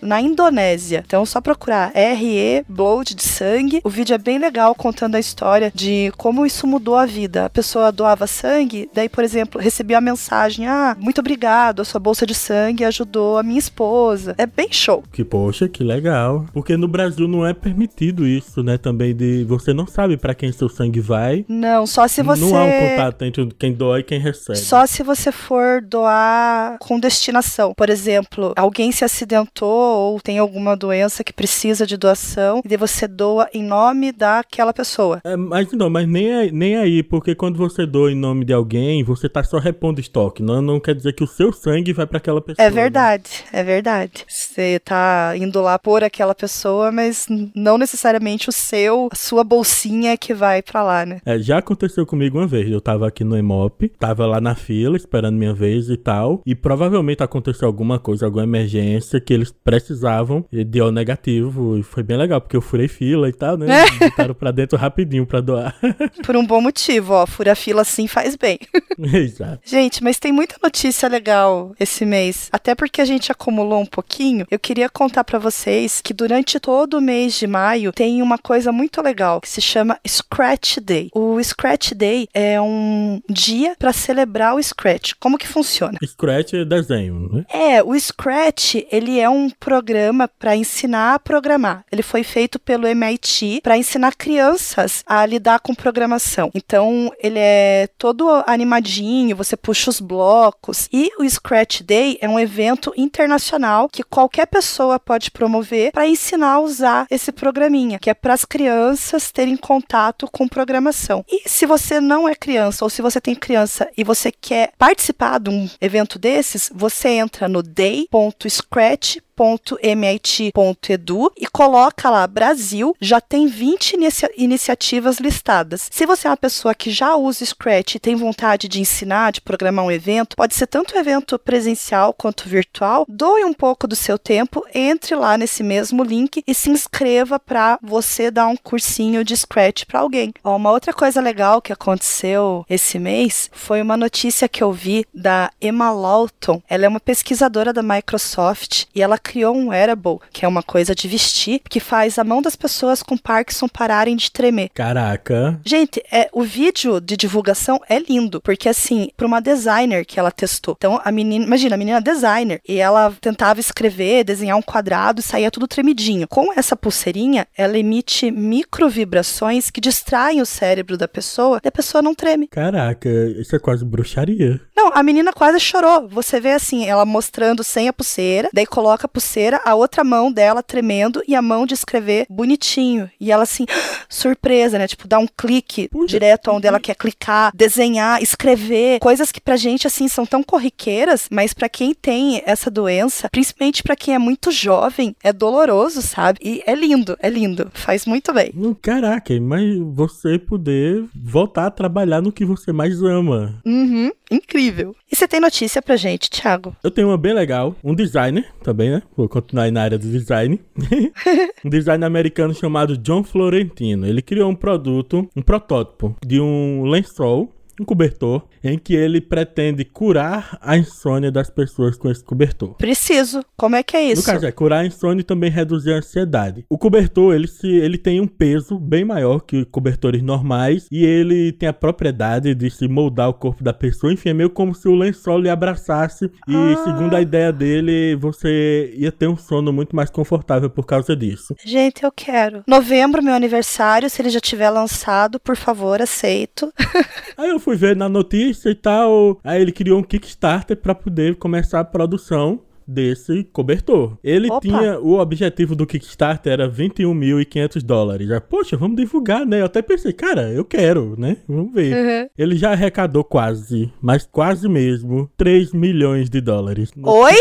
Na 0.01 0.21
Indonésia. 0.21 1.03
Então, 1.05 1.25
só 1.25 1.41
procurar 1.41 1.91
RE 1.93 2.63
Blood 2.67 3.15
de 3.15 3.23
sangue. 3.23 3.81
O 3.83 3.89
vídeo 3.89 4.13
é 4.13 4.17
bem 4.17 4.37
legal 4.37 4.73
contando 4.75 5.15
a 5.15 5.19
história 5.19 5.71
de 5.73 6.11
como 6.17 6.45
isso 6.45 6.67
mudou 6.67 6.95
a 6.95 7.05
vida. 7.05 7.45
A 7.45 7.49
pessoa 7.49 7.91
doava 7.91 8.27
sangue, 8.27 8.89
daí, 8.93 9.09
por 9.09 9.23
exemplo, 9.23 9.61
recebia 9.61 9.97
a 9.97 10.01
mensagem: 10.01 10.67
"Ah, 10.67 10.95
muito 10.99 11.19
obrigado, 11.19 11.81
a 11.81 11.85
sua 11.85 11.99
bolsa 11.99 12.25
de 12.25 12.33
sangue 12.33 12.83
ajudou 12.85 13.37
a 13.37 13.43
minha 13.43 13.59
esposa". 13.59 14.35
É 14.37 14.45
bem 14.45 14.69
show. 14.71 15.03
Que 15.11 15.23
poxa, 15.23 15.67
que 15.67 15.83
legal. 15.83 16.45
Porque 16.53 16.75
no 16.77 16.87
Brasil 16.87 17.27
não 17.27 17.45
é 17.45 17.53
permitido 17.53 18.27
isso, 18.27 18.63
né? 18.63 18.77
Também 18.77 19.15
de 19.15 19.43
você 19.45 19.73
não 19.73 19.87
sabe 19.87 20.17
para 20.17 20.33
quem 20.33 20.51
seu 20.51 20.69
sangue 20.69 20.99
vai. 20.99 21.45
Não, 21.47 21.85
só 21.85 22.07
se 22.07 22.21
você. 22.21 22.41
Não 22.41 22.55
há 22.55 22.63
um 22.63 22.89
contato 22.89 23.23
entre 23.23 23.49
quem 23.57 23.73
doa 23.73 23.99
e 23.99 24.03
quem 24.03 24.19
recebe. 24.19 24.57
Só 24.57 24.85
se 24.85 25.03
você 25.03 25.31
for 25.31 25.81
doar 25.81 26.77
com 26.79 26.99
destinação. 26.99 27.73
Por 27.75 27.89
exemplo, 27.89 28.53
alguém 28.55 28.91
se 28.91 29.03
acidentou 29.03 29.74
ou 29.75 30.19
tem 30.19 30.37
alguma 30.37 30.75
doença 30.75 31.23
que 31.23 31.33
precisa 31.33 31.85
de 31.85 31.97
doação 31.97 32.61
e 32.67 32.77
você 32.77 33.07
doa 33.07 33.47
em 33.53 33.63
nome 33.63 34.11
daquela 34.11 34.73
pessoa. 34.73 35.21
É, 35.23 35.35
mas 35.35 35.71
não, 35.71 35.89
mas 35.89 36.07
nem 36.07 36.33
aí, 36.33 36.51
nem 36.51 36.75
aí, 36.77 37.03
porque 37.03 37.35
quando 37.35 37.57
você 37.57 37.85
doa 37.85 38.11
em 38.11 38.15
nome 38.15 38.45
de 38.45 38.53
alguém, 38.53 39.03
você 39.03 39.29
tá 39.29 39.43
só 39.43 39.57
repondo 39.57 39.99
estoque. 39.99 40.41
Não, 40.41 40.61
não 40.61 40.79
quer 40.79 40.95
dizer 40.95 41.13
que 41.13 41.23
o 41.23 41.27
seu 41.27 41.51
sangue 41.51 41.93
vai 41.93 42.05
para 42.05 42.17
aquela 42.17 42.41
pessoa. 42.41 42.65
É 42.65 42.69
né? 42.69 42.81
verdade, 42.81 43.29
né? 43.51 43.59
é 43.59 43.63
verdade. 43.63 44.25
Você 44.27 44.79
tá 44.79 45.33
indo 45.35 45.61
lá 45.61 45.77
por 45.77 46.03
aquela 46.03 46.33
pessoa 46.33 46.45
pessoa, 46.45 46.91
mas 46.91 47.27
não 47.55 47.77
necessariamente 47.77 48.49
o 48.49 48.51
seu, 48.51 49.09
a 49.11 49.15
sua 49.15 49.43
bolsinha 49.43 50.17
que 50.17 50.33
vai 50.33 50.61
para 50.61 50.83
lá, 50.83 51.05
né? 51.05 51.19
É, 51.25 51.39
já 51.39 51.57
aconteceu 51.57 52.05
comigo 52.05 52.37
uma 52.37 52.47
vez. 52.47 52.69
Eu 52.69 52.81
tava 52.81 53.07
aqui 53.07 53.23
no 53.23 53.37
Emop, 53.37 53.89
tava 53.99 54.25
lá 54.25 54.39
na 54.39 54.55
fila 54.55 54.95
esperando 54.95 55.35
minha 55.37 55.53
vez 55.53 55.89
e 55.89 55.97
tal, 55.97 56.41
e 56.45 56.55
provavelmente 56.55 57.23
aconteceu 57.23 57.67
alguma 57.67 57.99
coisa, 57.99 58.25
alguma 58.25 58.43
emergência 58.43 59.19
que 59.19 59.33
eles 59.33 59.51
precisavam 59.65 60.45
de 60.49 60.81
O 60.81 60.91
negativo, 60.91 61.77
e 61.77 61.83
foi 61.83 62.03
bem 62.03 62.15
legal, 62.15 62.39
porque 62.39 62.55
eu 62.55 62.61
furei 62.61 62.87
fila 62.87 63.27
e 63.27 63.33
tal, 63.33 63.57
né? 63.57 63.65
É. 63.67 64.09
Botaram 64.09 64.33
pra 64.33 64.51
dentro 64.51 64.77
rapidinho 64.77 65.25
pra 65.25 65.41
doar. 65.41 65.75
Por 66.23 66.37
um 66.37 66.45
bom 66.45 66.61
motivo, 66.61 67.13
ó, 67.13 67.25
furar 67.25 67.57
fila 67.57 67.81
assim 67.81 68.07
faz 68.07 68.37
bem. 68.37 68.57
Exato. 68.97 69.59
Gente, 69.65 70.01
mas 70.01 70.17
tem 70.19 70.31
muita 70.31 70.55
notícia 70.63 71.09
legal 71.09 71.73
esse 71.77 72.05
mês, 72.05 72.47
até 72.53 72.73
porque 72.73 73.01
a 73.01 73.05
gente 73.05 73.31
acumulou 73.31 73.81
um 73.81 73.85
pouquinho. 73.85 74.45
Eu 74.49 74.59
queria 74.59 74.87
contar 74.87 75.25
para 75.25 75.39
vocês 75.39 75.99
que 76.01 76.13
durante 76.13 76.59
todo 76.59 76.85
todo 76.85 77.01
mês 77.01 77.33
de 77.39 77.47
maio 77.47 77.91
tem 77.91 78.21
uma 78.21 78.37
coisa 78.37 78.71
muito 78.71 79.01
legal 79.01 79.41
que 79.41 79.49
se 79.49 79.59
chama 79.59 79.97
Scratch 80.07 80.77
Day. 80.77 81.09
O 81.15 81.41
Scratch 81.41 81.93
Day 81.93 82.27
é 82.31 82.61
um 82.61 83.19
dia 83.27 83.75
para 83.79 83.91
celebrar 83.91 84.53
o 84.53 84.61
Scratch. 84.61 85.13
Como 85.19 85.37
que 85.37 85.47
funciona? 85.47 85.97
Scratch 86.05 86.53
é 86.53 86.63
desenho, 86.63 87.27
né? 87.31 87.45
É, 87.51 87.81
o 87.81 87.99
Scratch, 87.99 88.75
ele 88.91 89.19
é 89.19 89.27
um 89.27 89.49
programa 89.59 90.27
para 90.27 90.55
ensinar 90.55 91.15
a 91.15 91.19
programar. 91.19 91.85
Ele 91.91 92.01
foi 92.01 92.23
feito 92.23 92.59
pelo 92.59 92.87
MIT 92.87 93.61
para 93.63 93.77
ensinar 93.77 94.15
crianças 94.15 95.03
a 95.05 95.25
lidar 95.25 95.59
com 95.59 95.73
programação. 95.73 96.51
Então, 96.53 97.11
ele 97.21 97.39
é 97.39 97.87
todo 97.97 98.43
animadinho, 98.45 99.35
você 99.35 99.55
puxa 99.55 99.89
os 99.89 99.99
blocos. 99.99 100.87
E 100.91 101.11
o 101.19 101.29
Scratch 101.29 101.81
Day 101.81 102.17
é 102.21 102.29
um 102.29 102.39
evento 102.39 102.93
internacional 102.97 103.89
que 103.89 104.03
qualquer 104.03 104.47
pessoa 104.47 104.99
pode 104.99 105.31
promover 105.31 105.91
para 105.91 106.07
ensinar 106.07 106.59
usar 106.59 107.07
esse 107.09 107.31
programinha, 107.31 107.99
que 107.99 108.09
é 108.09 108.13
para 108.13 108.33
as 108.33 108.45
crianças 108.45 109.31
terem 109.31 109.57
contato 109.57 110.27
com 110.31 110.47
programação. 110.47 111.23
E 111.29 111.49
se 111.49 111.65
você 111.65 111.99
não 111.99 112.27
é 112.27 112.35
criança 112.35 112.85
ou 112.85 112.89
se 112.89 113.01
você 113.01 113.19
tem 113.21 113.35
criança 113.35 113.89
e 113.97 114.03
você 114.03 114.31
quer 114.31 114.71
participar 114.77 115.39
de 115.39 115.49
um 115.49 115.69
evento 115.79 116.19
desses, 116.19 116.69
você 116.73 117.09
entra 117.09 117.47
no 117.47 117.61
day.scratch 117.61 119.17
www.mit.edu 119.35 121.31
e 121.37 121.45
coloca 121.47 122.09
lá 122.09 122.25
Brasil, 122.25 122.95
já 122.99 123.19
tem 123.19 123.47
20 123.47 123.93
inicia 123.93 124.31
iniciativas 124.37 125.17
listadas. 125.17 125.89
Se 125.91 126.05
você 126.05 126.27
é 126.27 126.31
uma 126.31 126.37
pessoa 126.37 126.73
que 126.73 126.89
já 126.89 127.15
usa 127.15 127.45
Scratch 127.45 127.95
e 127.95 127.99
tem 127.99 128.15
vontade 128.15 128.67
de 128.67 128.79
ensinar, 128.79 129.31
de 129.31 129.41
programar 129.41 129.85
um 129.85 129.91
evento, 129.91 130.35
pode 130.35 130.55
ser 130.55 130.67
tanto 130.67 130.97
evento 130.97 131.37
presencial 131.37 132.13
quanto 132.13 132.47
virtual, 132.47 133.05
doe 133.07 133.43
um 133.43 133.53
pouco 133.53 133.87
do 133.87 133.95
seu 133.95 134.17
tempo, 134.17 134.65
entre 134.73 135.15
lá 135.15 135.37
nesse 135.37 135.61
mesmo 135.61 136.03
link 136.03 136.41
e 136.47 136.53
se 136.53 136.69
inscreva 136.69 137.39
para 137.39 137.77
você 137.81 138.31
dar 138.31 138.47
um 138.47 138.55
cursinho 138.55 139.23
de 139.23 139.35
Scratch 139.35 139.83
para 139.85 139.99
alguém. 139.99 140.33
Ó, 140.43 140.55
uma 140.55 140.71
outra 140.71 140.93
coisa 140.93 141.19
legal 141.19 141.61
que 141.61 141.73
aconteceu 141.73 142.65
esse 142.69 142.97
mês 142.97 143.49
foi 143.51 143.81
uma 143.81 143.97
notícia 143.97 144.47
que 144.47 144.63
eu 144.63 144.71
vi 144.71 145.05
da 145.13 145.51
Emma 145.61 145.91
Lawton. 145.91 146.61
Ela 146.69 146.85
é 146.85 146.87
uma 146.87 146.99
pesquisadora 146.99 147.73
da 147.73 147.83
Microsoft 147.83 148.85
e 148.93 149.01
ela 149.01 149.17
criou 149.25 149.55
um 149.55 149.69
wearable, 149.69 150.19
que 150.31 150.45
é 150.45 150.47
uma 150.47 150.61
coisa 150.61 150.93
de 150.93 151.07
vestir, 151.07 151.59
que 151.67 151.79
faz 151.79 152.19
a 152.19 152.23
mão 152.23 152.43
das 152.43 152.55
pessoas 152.55 153.01
com 153.01 153.17
Parkinson 153.17 153.67
pararem 153.67 154.15
de 154.15 154.31
tremer. 154.31 154.69
Caraca. 154.69 155.59
Gente, 155.65 156.01
é, 156.11 156.29
o 156.31 156.43
vídeo 156.43 157.01
de 157.01 157.17
divulgação 157.17 157.81
é 157.89 157.97
lindo, 157.97 158.39
porque 158.39 158.69
assim, 158.69 159.09
para 159.17 159.25
uma 159.25 159.41
designer 159.41 160.05
que 160.05 160.19
ela 160.19 160.31
testou. 160.31 160.75
Então, 160.77 161.01
a 161.03 161.11
menina, 161.11 161.43
imagina, 161.43 161.73
a 161.73 161.77
menina 161.77 161.97
é 161.97 162.01
designer, 162.01 162.61
e 162.67 162.77
ela 162.77 163.11
tentava 163.19 163.59
escrever, 163.59 164.23
desenhar 164.23 164.57
um 164.57 164.61
quadrado 164.61 165.19
e 165.19 165.23
saía 165.23 165.49
tudo 165.49 165.67
tremidinho. 165.67 166.27
Com 166.27 166.53
essa 166.53 166.75
pulseirinha, 166.75 167.47
ela 167.57 167.77
emite 167.77 168.29
micro 168.29 168.87
vibrações 168.87 169.71
que 169.71 169.81
distraem 169.81 170.41
o 170.41 170.45
cérebro 170.45 170.97
da 170.97 171.07
pessoa 171.07 171.59
e 171.63 171.67
a 171.67 171.71
pessoa 171.71 172.01
não 172.01 172.13
treme. 172.13 172.47
Caraca, 172.47 173.09
isso 173.39 173.55
é 173.55 173.59
quase 173.59 173.83
bruxaria. 173.83 174.61
Não, 174.75 174.91
a 174.93 175.01
menina 175.01 175.33
quase 175.33 175.59
chorou. 175.59 176.07
Você 176.09 176.39
vê 176.39 176.51
assim, 176.51 176.85
ela 176.85 177.05
mostrando 177.05 177.63
sem 177.63 177.87
a 177.87 177.93
pulseira, 177.93 178.49
daí 178.53 178.65
coloca 178.65 179.07
pulseira, 179.15 179.61
a 179.63 179.73
outra 179.75 180.03
mão 180.03 180.29
dela 180.29 180.61
tremendo 180.61 181.23
e 181.25 181.35
a 181.35 181.41
mão 181.41 181.65
de 181.65 181.73
escrever 181.73 182.25
bonitinho. 182.29 183.09
E 183.17 183.31
ela 183.31 183.43
assim, 183.43 183.65
surpresa, 184.09 184.77
né? 184.77 184.87
Tipo, 184.87 185.07
dá 185.07 185.17
um 185.17 185.27
clique 185.27 185.87
Puxa. 185.87 186.07
direto 186.07 186.51
onde 186.51 186.67
ela 186.67 186.81
quer 186.81 186.95
clicar, 186.95 187.51
desenhar, 187.55 188.21
escrever, 188.21 188.99
coisas 188.99 189.31
que 189.31 189.39
pra 189.39 189.55
gente 189.55 189.87
assim 189.87 190.09
são 190.09 190.25
tão 190.25 190.43
corriqueiras, 190.43 191.27
mas 191.31 191.53
para 191.53 191.69
quem 191.69 191.93
tem 191.93 192.43
essa 192.45 192.69
doença, 192.69 193.29
principalmente 193.29 193.81
para 193.81 193.95
quem 193.95 194.15
é 194.15 194.19
muito 194.19 194.51
jovem, 194.51 195.15
é 195.23 195.31
doloroso, 195.31 196.01
sabe? 196.01 196.39
E 196.43 196.61
é 196.65 196.75
lindo, 196.75 197.15
é 197.21 197.29
lindo, 197.29 197.71
faz 197.73 198.05
muito 198.05 198.33
bem. 198.33 198.51
Caraca, 198.81 199.39
mas 199.39 199.77
você 199.93 200.37
poder 200.37 201.05
voltar 201.15 201.67
a 201.67 201.71
trabalhar 201.71 202.21
no 202.21 202.33
que 202.33 202.43
você 202.43 202.73
mais 202.73 203.01
ama. 203.01 203.61
Uhum, 203.65 204.11
incrível. 204.29 204.93
E 205.09 205.15
você 205.15 205.27
tem 205.27 205.39
notícia 205.39 205.81
pra 205.81 205.95
gente, 205.95 206.29
Thiago? 206.29 206.75
Eu 206.83 206.91
tenho 206.91 207.07
uma 207.07 207.17
bem 207.17 207.33
legal, 207.33 207.75
um 207.83 207.95
designer 207.95 208.45
também, 208.61 208.89
né? 208.89 209.01
Vou 209.15 209.29
continuar 209.29 209.63
aí 209.63 209.71
na 209.71 209.83
área 209.83 209.97
do 209.97 210.07
design. 210.07 210.59
um 211.63 211.69
designer 211.69 212.05
americano 212.05 212.53
chamado 212.53 212.97
John 212.97 213.23
Florentino. 213.23 214.05
Ele 214.05 214.21
criou 214.21 214.49
um 214.49 214.55
produto, 214.55 215.27
um 215.35 215.41
protótipo 215.41 216.15
de 216.25 216.39
um 216.39 216.83
lençol 216.83 217.49
um 217.79 217.85
cobertor 217.85 218.43
em 218.63 218.77
que 218.77 218.95
ele 218.95 219.21
pretende 219.21 219.83
curar 219.83 220.57
a 220.61 220.77
insônia 220.77 221.31
das 221.31 221.49
pessoas 221.49 221.97
com 221.97 222.09
esse 222.09 222.23
cobertor. 222.23 222.75
Preciso. 222.75 223.43
Como 223.57 223.75
é 223.75 223.83
que 223.83 223.95
é 223.95 224.03
isso? 224.03 224.21
No 224.21 224.33
caso, 224.33 224.45
é 224.45 224.51
curar 224.51 224.83
a 224.83 224.85
insônia 224.85 225.21
e 225.21 225.25
também 225.25 225.49
reduzir 225.49 225.93
a 225.93 225.97
ansiedade. 225.97 226.65
O 226.69 226.77
cobertor, 226.77 227.33
ele, 227.33 227.47
se, 227.47 227.67
ele 227.67 227.97
tem 227.97 228.19
um 228.19 228.27
peso 228.27 228.79
bem 228.79 229.05
maior 229.05 229.39
que 229.39 229.65
cobertores 229.65 230.21
normais 230.21 230.87
e 230.91 231.05
ele 231.05 231.51
tem 231.51 231.69
a 231.69 231.73
propriedade 231.73 232.55
de 232.55 232.69
se 232.69 232.87
moldar 232.87 233.29
o 233.29 233.33
corpo 233.33 233.63
da 233.63 233.73
pessoa. 233.73 234.11
Enfim, 234.11 234.29
é 234.29 234.33
meio 234.33 234.49
como 234.49 234.73
se 234.73 234.87
o 234.87 234.95
lençol 234.95 235.39
lhe 235.39 235.49
abraçasse 235.49 236.31
e, 236.47 236.55
ah. 236.55 236.83
segundo 236.83 237.15
a 237.15 237.21
ideia 237.21 237.51
dele, 237.51 238.15
você 238.15 238.93
ia 238.95 239.11
ter 239.11 239.27
um 239.27 239.37
sono 239.37 239.71
muito 239.71 239.95
mais 239.95 240.09
confortável 240.09 240.69
por 240.69 240.85
causa 240.85 241.15
disso. 241.15 241.55
Gente, 241.63 242.03
eu 242.03 242.11
quero. 242.11 242.63
Novembro, 242.67 243.23
meu 243.23 243.33
aniversário, 243.33 244.09
se 244.09 244.21
ele 244.21 244.29
já 244.29 244.39
tiver 244.39 244.69
lançado, 244.69 245.39
por 245.39 245.55
favor, 245.55 246.01
aceito. 246.01 246.71
Aí 247.37 247.49
eu 247.49 247.59
fui 247.65 247.75
ver 247.75 247.95
na 247.95 248.07
notícia 248.07 248.69
e 248.69 248.75
tal. 248.75 249.39
Aí 249.43 249.59
ele 249.59 249.71
criou 249.71 249.99
um 249.99 250.03
Kickstarter 250.03 250.77
para 250.77 250.93
poder 250.93 251.35
começar 251.35 251.79
a 251.79 251.83
produção 251.83 252.61
desse 252.87 253.43
cobertor. 253.51 254.17
Ele 254.23 254.47
Opa. 254.47 254.61
tinha 254.61 254.99
o 254.99 255.19
objetivo 255.19 255.75
do 255.75 255.85
Kickstarter 255.85 256.53
era 256.53 256.69
21.500 256.69 257.81
dólares. 257.81 258.27
Já, 258.27 258.39
poxa, 258.41 258.77
vamos 258.77 258.97
divulgar, 258.97 259.45
né? 259.45 259.61
Eu 259.61 259.65
até 259.65 259.81
pensei, 259.81 260.13
cara, 260.13 260.51
eu 260.51 260.63
quero, 260.63 261.15
né? 261.17 261.37
Vamos 261.47 261.73
ver. 261.73 261.95
Uhum. 261.95 262.29
Ele 262.37 262.55
já 262.55 262.71
arrecadou 262.71 263.23
quase, 263.23 263.91
mas 264.01 264.27
quase 264.31 264.67
mesmo, 264.67 265.29
3 265.37 265.73
milhões 265.73 266.29
de 266.29 266.41
dólares. 266.41 266.91
Oi? 267.01 267.33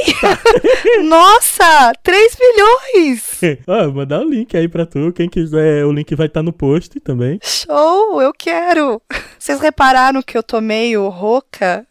Nossa! 1.05 1.93
3 2.03 2.37
milhões! 2.41 3.41
Ó, 3.67 3.91
mandar 3.91 4.21
o 4.21 4.29
link 4.29 4.57
aí 4.57 4.69
pra 4.69 4.87
tu. 4.87 5.13
Quem 5.13 5.29
quiser, 5.29 5.85
o 5.85 5.93
link 5.93 6.15
vai 6.15 6.27
estar 6.27 6.43
no 6.43 6.53
post 6.53 6.99
também. 7.01 7.39
Show! 7.43 8.21
Eu 8.21 8.33
quero! 8.33 9.01
Vocês 9.39 9.61
repararam 9.61 10.23
que 10.23 10.37
eu 10.37 10.43
tô 10.43 10.61
meio 10.61 11.09
rouca? 11.09 11.87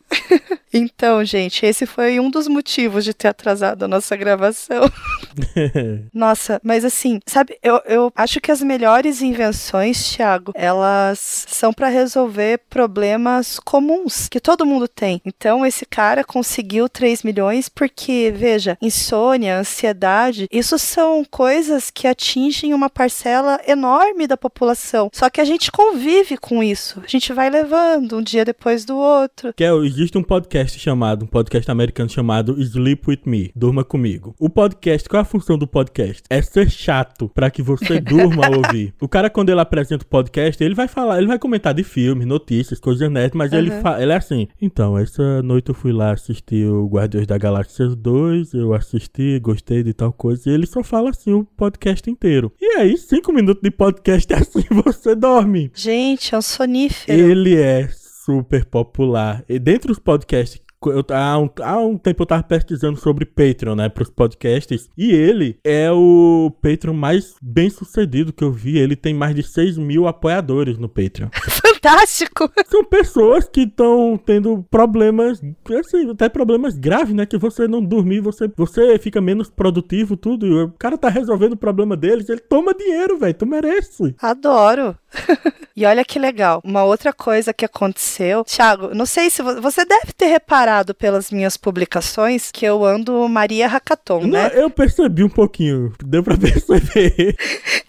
Então, 0.76 1.24
gente, 1.24 1.66
esse 1.66 1.86
foi 1.86 2.20
um 2.20 2.32
dos 2.32 2.48
motivos 2.48 3.04
de 3.04 3.14
ter 3.14 3.28
atrasado 3.28 3.84
a 3.84 3.88
nossa 3.88 4.16
gravação. 4.16 4.82
Nossa, 6.14 6.60
mas 6.64 6.86
assim, 6.86 7.20
sabe, 7.26 7.58
eu, 7.62 7.82
eu 7.86 8.12
acho 8.16 8.40
que 8.40 8.52
as 8.52 8.62
melhores 8.62 9.22
invenções, 9.22 10.14
Thiago, 10.16 10.52
elas 10.56 11.46
são 11.48 11.74
para 11.74 11.88
resolver 11.88 12.60
problemas 12.70 13.60
comuns 13.60 14.28
que 14.28 14.40
todo 14.40 14.66
mundo 14.66 14.88
tem. 14.88 15.22
Então, 15.26 15.66
esse 15.66 15.86
cara 15.86 16.24
conseguiu 16.24 16.90
3 16.90 17.24
milhões 17.24 17.70
porque, 17.70 18.34
veja, 18.36 18.78
insônia, 18.82 19.60
ansiedade, 19.60 20.48
isso 20.52 20.78
são 20.78 21.24
coisas 21.24 21.90
que 21.90 22.08
atingem 22.08 22.74
uma 22.74 22.90
parcela 22.90 23.60
enorme 23.68 24.28
da 24.28 24.38
população. 24.38 25.10
Só 25.14 25.30
que 25.30 25.42
a 25.42 25.46
gente 25.46 25.72
convive 25.72 26.38
com 26.38 26.64
isso. 26.64 27.02
A 27.04 27.08
gente 27.08 27.34
vai 27.34 27.50
levando 27.50 28.18
um 28.18 28.22
dia 28.22 28.46
depois 28.46 28.86
do 28.86 28.98
outro. 28.98 29.54
Que 29.54 29.64
é, 29.64 29.74
existe 29.78 30.18
um 30.18 30.24
podcast 30.24 30.80
chamado, 30.80 31.26
um 31.26 31.28
podcast 31.28 31.70
americano 31.70 32.10
chamado 32.10 32.60
Sleep 32.60 33.02
With 33.08 33.22
Me, 33.26 33.52
Durma 33.56 33.84
Comigo. 33.84 34.36
O 34.40 34.50
podcast, 34.50 35.08
qual 35.08 35.22
é 35.22 35.23
a 35.24 35.26
função 35.26 35.58
do 35.58 35.66
podcast? 35.68 36.24
É 36.30 36.42
ser 36.42 36.70
chato 36.70 37.28
pra 37.34 37.50
que 37.50 37.62
você 37.62 38.00
durma 38.02 38.46
ao 38.46 38.54
ouvir. 38.58 38.94
O 39.02 39.08
cara, 39.08 39.30
quando 39.30 39.50
ele 39.50 39.60
apresenta 39.60 40.04
o 40.04 40.08
podcast, 40.08 40.64
ele 40.64 40.76
vai 40.76 40.88
falar, 40.88 41.18
ele 41.18 41.28
vai 41.28 41.40
comentar 41.40 41.74
de 41.74 41.84
filmes, 41.84 42.28
notícias, 42.28 42.80
coisas 42.80 43.10
net, 43.12 43.36
mas 43.36 43.52
ele, 43.52 43.72
Uhum. 43.72 43.82
fa- 43.82 44.02
ele 44.02 44.12
é 44.12 44.16
assim, 44.16 44.48
então, 44.62 44.98
essa 44.98 45.42
noite 45.42 45.70
eu 45.70 45.76
fui 45.76 45.92
lá 45.92 46.12
assistir 46.12 46.68
o 46.68 46.88
Guardiões 46.88 47.26
da 47.28 47.38
Galáxia 47.38 47.88
2, 47.88 48.54
eu 48.54 48.74
assisti, 48.74 49.40
gostei 49.40 49.82
de 49.84 49.94
tal 49.94 50.14
coisa, 50.14 50.50
e 50.50 50.54
ele 50.54 50.66
só 50.68 50.84
fala 50.84 51.10
assim 51.10 51.34
o 51.34 51.44
podcast 51.44 52.10
inteiro. 52.10 52.52
E 52.62 52.78
aí, 52.78 52.98
cinco 52.98 53.32
minutos 53.34 53.62
de 53.64 53.72
podcast 53.72 54.32
é 54.34 54.38
assim, 54.38 54.64
você 54.84 55.16
dorme. 55.16 55.72
Gente, 55.74 56.36
é 56.36 56.38
um 56.38 56.42
sonífero. 56.42 57.18
Ele 57.18 57.56
é 57.56 57.88
super 58.26 58.66
popular. 58.66 59.44
E 59.50 59.60
dentre 59.60 59.92
os 59.92 60.00
podcasts, 60.00 60.62
eu, 60.92 61.04
há, 61.12 61.38
um, 61.38 61.50
há 61.62 61.78
um 61.80 61.98
tempo 61.98 62.24
eu 62.24 62.28
tava 62.28 62.44
pesquisando 62.44 63.00
sobre 63.00 63.26
Patreon, 63.26 63.76
né, 63.76 63.90
pros 63.90 64.10
podcasts. 64.10 64.90
E 64.98 65.12
ele 65.12 65.58
é 65.64 65.92
o 65.92 66.52
Patreon 66.62 66.94
mais 66.94 67.36
bem 67.42 67.70
sucedido 67.70 68.34
que 68.34 68.44
eu 68.44 68.52
vi. 68.52 68.78
Ele 68.78 68.96
tem 68.96 69.14
mais 69.14 69.36
de 69.36 69.44
6 69.44 69.78
mil 69.78 70.08
apoiadores 70.08 70.78
no 70.78 70.90
Patreon. 70.90 71.30
Fantástico! 71.84 72.50
São 72.68 72.84
pessoas 72.84 73.48
que 73.48 73.62
estão 73.62 74.18
tendo 74.24 74.64
problemas, 74.72 75.42
assim, 75.80 76.10
até 76.10 76.30
problemas 76.30 76.78
graves, 76.78 77.14
né? 77.14 77.26
Que 77.26 77.38
você 77.38 77.68
não 77.68 77.84
dormir, 77.84 78.22
você, 78.22 78.50
você 78.56 78.98
fica 78.98 79.20
menos 79.20 79.50
produtivo, 79.50 80.16
tudo. 80.16 80.46
E 80.48 80.64
o 80.64 80.72
cara 80.80 80.98
tá 80.98 81.10
resolvendo 81.10 81.54
o 81.54 81.58
problema 81.58 81.98
deles, 81.98 82.30
ele 82.30 82.40
toma 82.40 82.74
dinheiro, 82.74 83.18
velho. 83.18 83.34
Tu 83.34 83.46
merece. 83.46 84.16
Adoro. 84.22 84.98
e 85.76 85.86
olha 85.86 86.06
que 86.06 86.18
legal. 86.18 86.62
Uma 86.64 86.84
outra 86.84 87.12
coisa 87.14 87.54
que 87.54 87.66
aconteceu, 87.66 88.44
Thiago, 88.44 88.94
não 88.96 89.06
sei 89.06 89.30
se 89.30 89.42
vo- 89.44 89.62
você 89.62 89.86
deve 89.86 90.14
ter 90.14 90.28
reparado 90.28 90.73
pelas 90.98 91.30
minhas 91.30 91.58
publicações 91.58 92.50
que 92.52 92.66
eu 92.66 92.84
ando 92.86 93.28
Maria 93.30 93.68
Hackathon, 93.68 94.22
Não, 94.22 94.28
né? 94.30 94.52
eu 94.56 94.70
percebi 94.70 95.24
um 95.24 95.30
pouquinho, 95.30 95.94
deu 96.04 96.24
pra 96.24 96.38
perceber. 96.40 97.36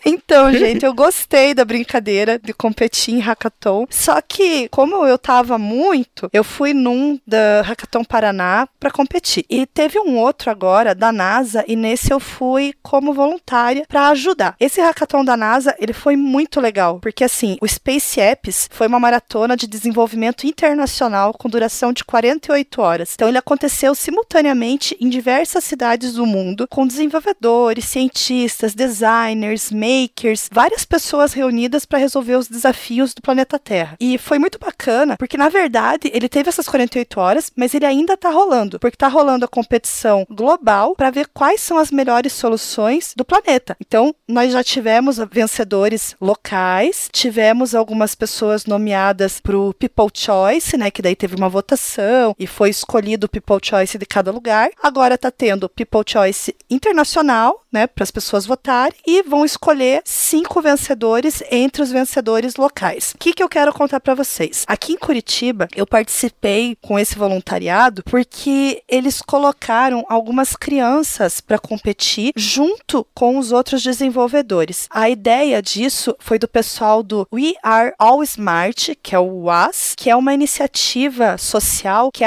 Então, 0.04 0.52
gente, 0.52 0.84
eu 0.84 0.92
gostei 0.92 1.54
da 1.54 1.64
brincadeira 1.64 2.38
de 2.38 2.52
competir 2.52 3.14
em 3.14 3.20
hackathon. 3.20 3.86
Só 3.88 4.20
que, 4.20 4.68
como 4.68 5.06
eu 5.06 5.16
tava 5.16 5.56
muito, 5.56 6.28
eu 6.32 6.44
fui 6.44 6.74
num 6.74 7.18
da 7.26 7.62
Hackathon 7.62 8.04
Paraná 8.04 8.68
pra 8.78 8.90
competir. 8.90 9.46
E 9.48 9.64
teve 9.66 9.98
um 9.98 10.18
outro 10.18 10.50
agora 10.50 10.94
da 10.94 11.10
NASA 11.10 11.64
e 11.66 11.74
nesse 11.76 12.12
eu 12.12 12.20
fui 12.20 12.74
como 12.82 13.14
voluntária 13.14 13.84
pra 13.88 14.08
ajudar. 14.08 14.54
Esse 14.60 14.80
hackathon 14.80 15.24
da 15.24 15.36
NASA, 15.36 15.74
ele 15.78 15.92
foi 15.92 16.16
muito 16.16 16.60
legal, 16.60 16.98
porque 17.00 17.24
assim, 17.24 17.56
o 17.60 17.66
Space 17.68 18.20
Apps 18.20 18.68
foi 18.70 18.86
uma 18.86 19.00
maratona 19.00 19.56
de 19.56 19.66
desenvolvimento 19.66 20.46
internacional 20.46 21.32
com 21.32 21.48
duração 21.48 21.92
de 21.92 22.04
48 22.04 22.73
horas. 22.80 23.12
Então 23.14 23.28
ele 23.28 23.38
aconteceu 23.38 23.94
simultaneamente 23.94 24.96
em 25.00 25.08
diversas 25.08 25.64
cidades 25.64 26.14
do 26.14 26.26
mundo, 26.26 26.66
com 26.68 26.86
desenvolvedores, 26.86 27.84
cientistas, 27.86 28.74
designers, 28.74 29.70
makers, 29.70 30.48
várias 30.50 30.84
pessoas 30.84 31.32
reunidas 31.32 31.84
para 31.84 31.98
resolver 31.98 32.36
os 32.36 32.48
desafios 32.48 33.14
do 33.14 33.22
planeta 33.22 33.58
Terra. 33.58 33.96
E 34.00 34.18
foi 34.18 34.38
muito 34.38 34.58
bacana, 34.58 35.16
porque 35.16 35.36
na 35.36 35.48
verdade 35.48 36.10
ele 36.12 36.28
teve 36.28 36.48
essas 36.48 36.68
48 36.68 37.20
horas, 37.20 37.50
mas 37.56 37.74
ele 37.74 37.86
ainda 37.86 38.16
tá 38.16 38.30
rolando, 38.30 38.78
porque 38.78 38.96
tá 38.96 39.08
rolando 39.08 39.44
a 39.44 39.48
competição 39.48 40.26
global 40.30 40.94
para 40.96 41.10
ver 41.10 41.28
quais 41.32 41.60
são 41.60 41.78
as 41.78 41.90
melhores 41.90 42.32
soluções 42.32 43.12
do 43.16 43.24
planeta. 43.24 43.76
Então, 43.80 44.14
nós 44.28 44.52
já 44.52 44.62
tivemos 44.62 45.18
vencedores 45.30 46.16
locais, 46.20 47.08
tivemos 47.12 47.74
algumas 47.74 48.14
pessoas 48.14 48.66
nomeadas 48.66 49.40
pro 49.40 49.74
People 49.74 50.10
Choice, 50.12 50.76
né, 50.76 50.90
que 50.90 51.02
daí 51.02 51.16
teve 51.16 51.36
uma 51.36 51.48
votação 51.48 52.34
e 52.38 52.46
foi 52.46 52.63
escolhido 52.66 53.26
o 53.26 53.28
People 53.28 53.58
Choice 53.62 53.98
de 53.98 54.06
cada 54.06 54.30
lugar. 54.30 54.70
Agora 54.82 55.18
tá 55.18 55.30
tendo 55.30 55.68
People 55.68 56.02
Choice 56.06 56.54
internacional, 56.70 57.62
né, 57.72 57.86
para 57.86 58.04
as 58.04 58.10
pessoas 58.10 58.46
votarem 58.46 58.98
e 59.06 59.22
vão 59.22 59.44
escolher 59.44 60.00
cinco 60.04 60.62
vencedores 60.62 61.42
entre 61.50 61.82
os 61.82 61.90
vencedores 61.90 62.56
locais. 62.56 63.12
O 63.14 63.18
que 63.18 63.32
que 63.32 63.42
eu 63.42 63.48
quero 63.48 63.72
contar 63.72 64.00
para 64.00 64.14
vocês? 64.14 64.64
Aqui 64.66 64.92
em 64.92 64.96
Curitiba, 64.96 65.68
eu 65.74 65.86
participei 65.86 66.76
com 66.80 66.98
esse 66.98 67.16
voluntariado 67.16 68.02
porque 68.04 68.82
eles 68.88 69.20
colocaram 69.20 70.04
algumas 70.08 70.54
crianças 70.54 71.40
para 71.40 71.58
competir 71.58 72.32
junto 72.36 73.06
com 73.14 73.38
os 73.38 73.50
outros 73.50 73.82
desenvolvedores. 73.82 74.86
A 74.90 75.10
ideia 75.10 75.60
disso 75.60 76.14
foi 76.20 76.38
do 76.38 76.46
pessoal 76.46 77.02
do 77.02 77.26
We 77.32 77.54
Are 77.62 77.92
All 77.98 78.22
Smart, 78.22 78.96
que 79.02 79.14
é 79.14 79.18
o 79.18 79.44
WAS, 79.44 79.94
que 79.96 80.08
é 80.08 80.16
uma 80.16 80.32
iniciativa 80.32 81.36
social 81.38 82.10
que 82.12 82.24
é 82.24 82.26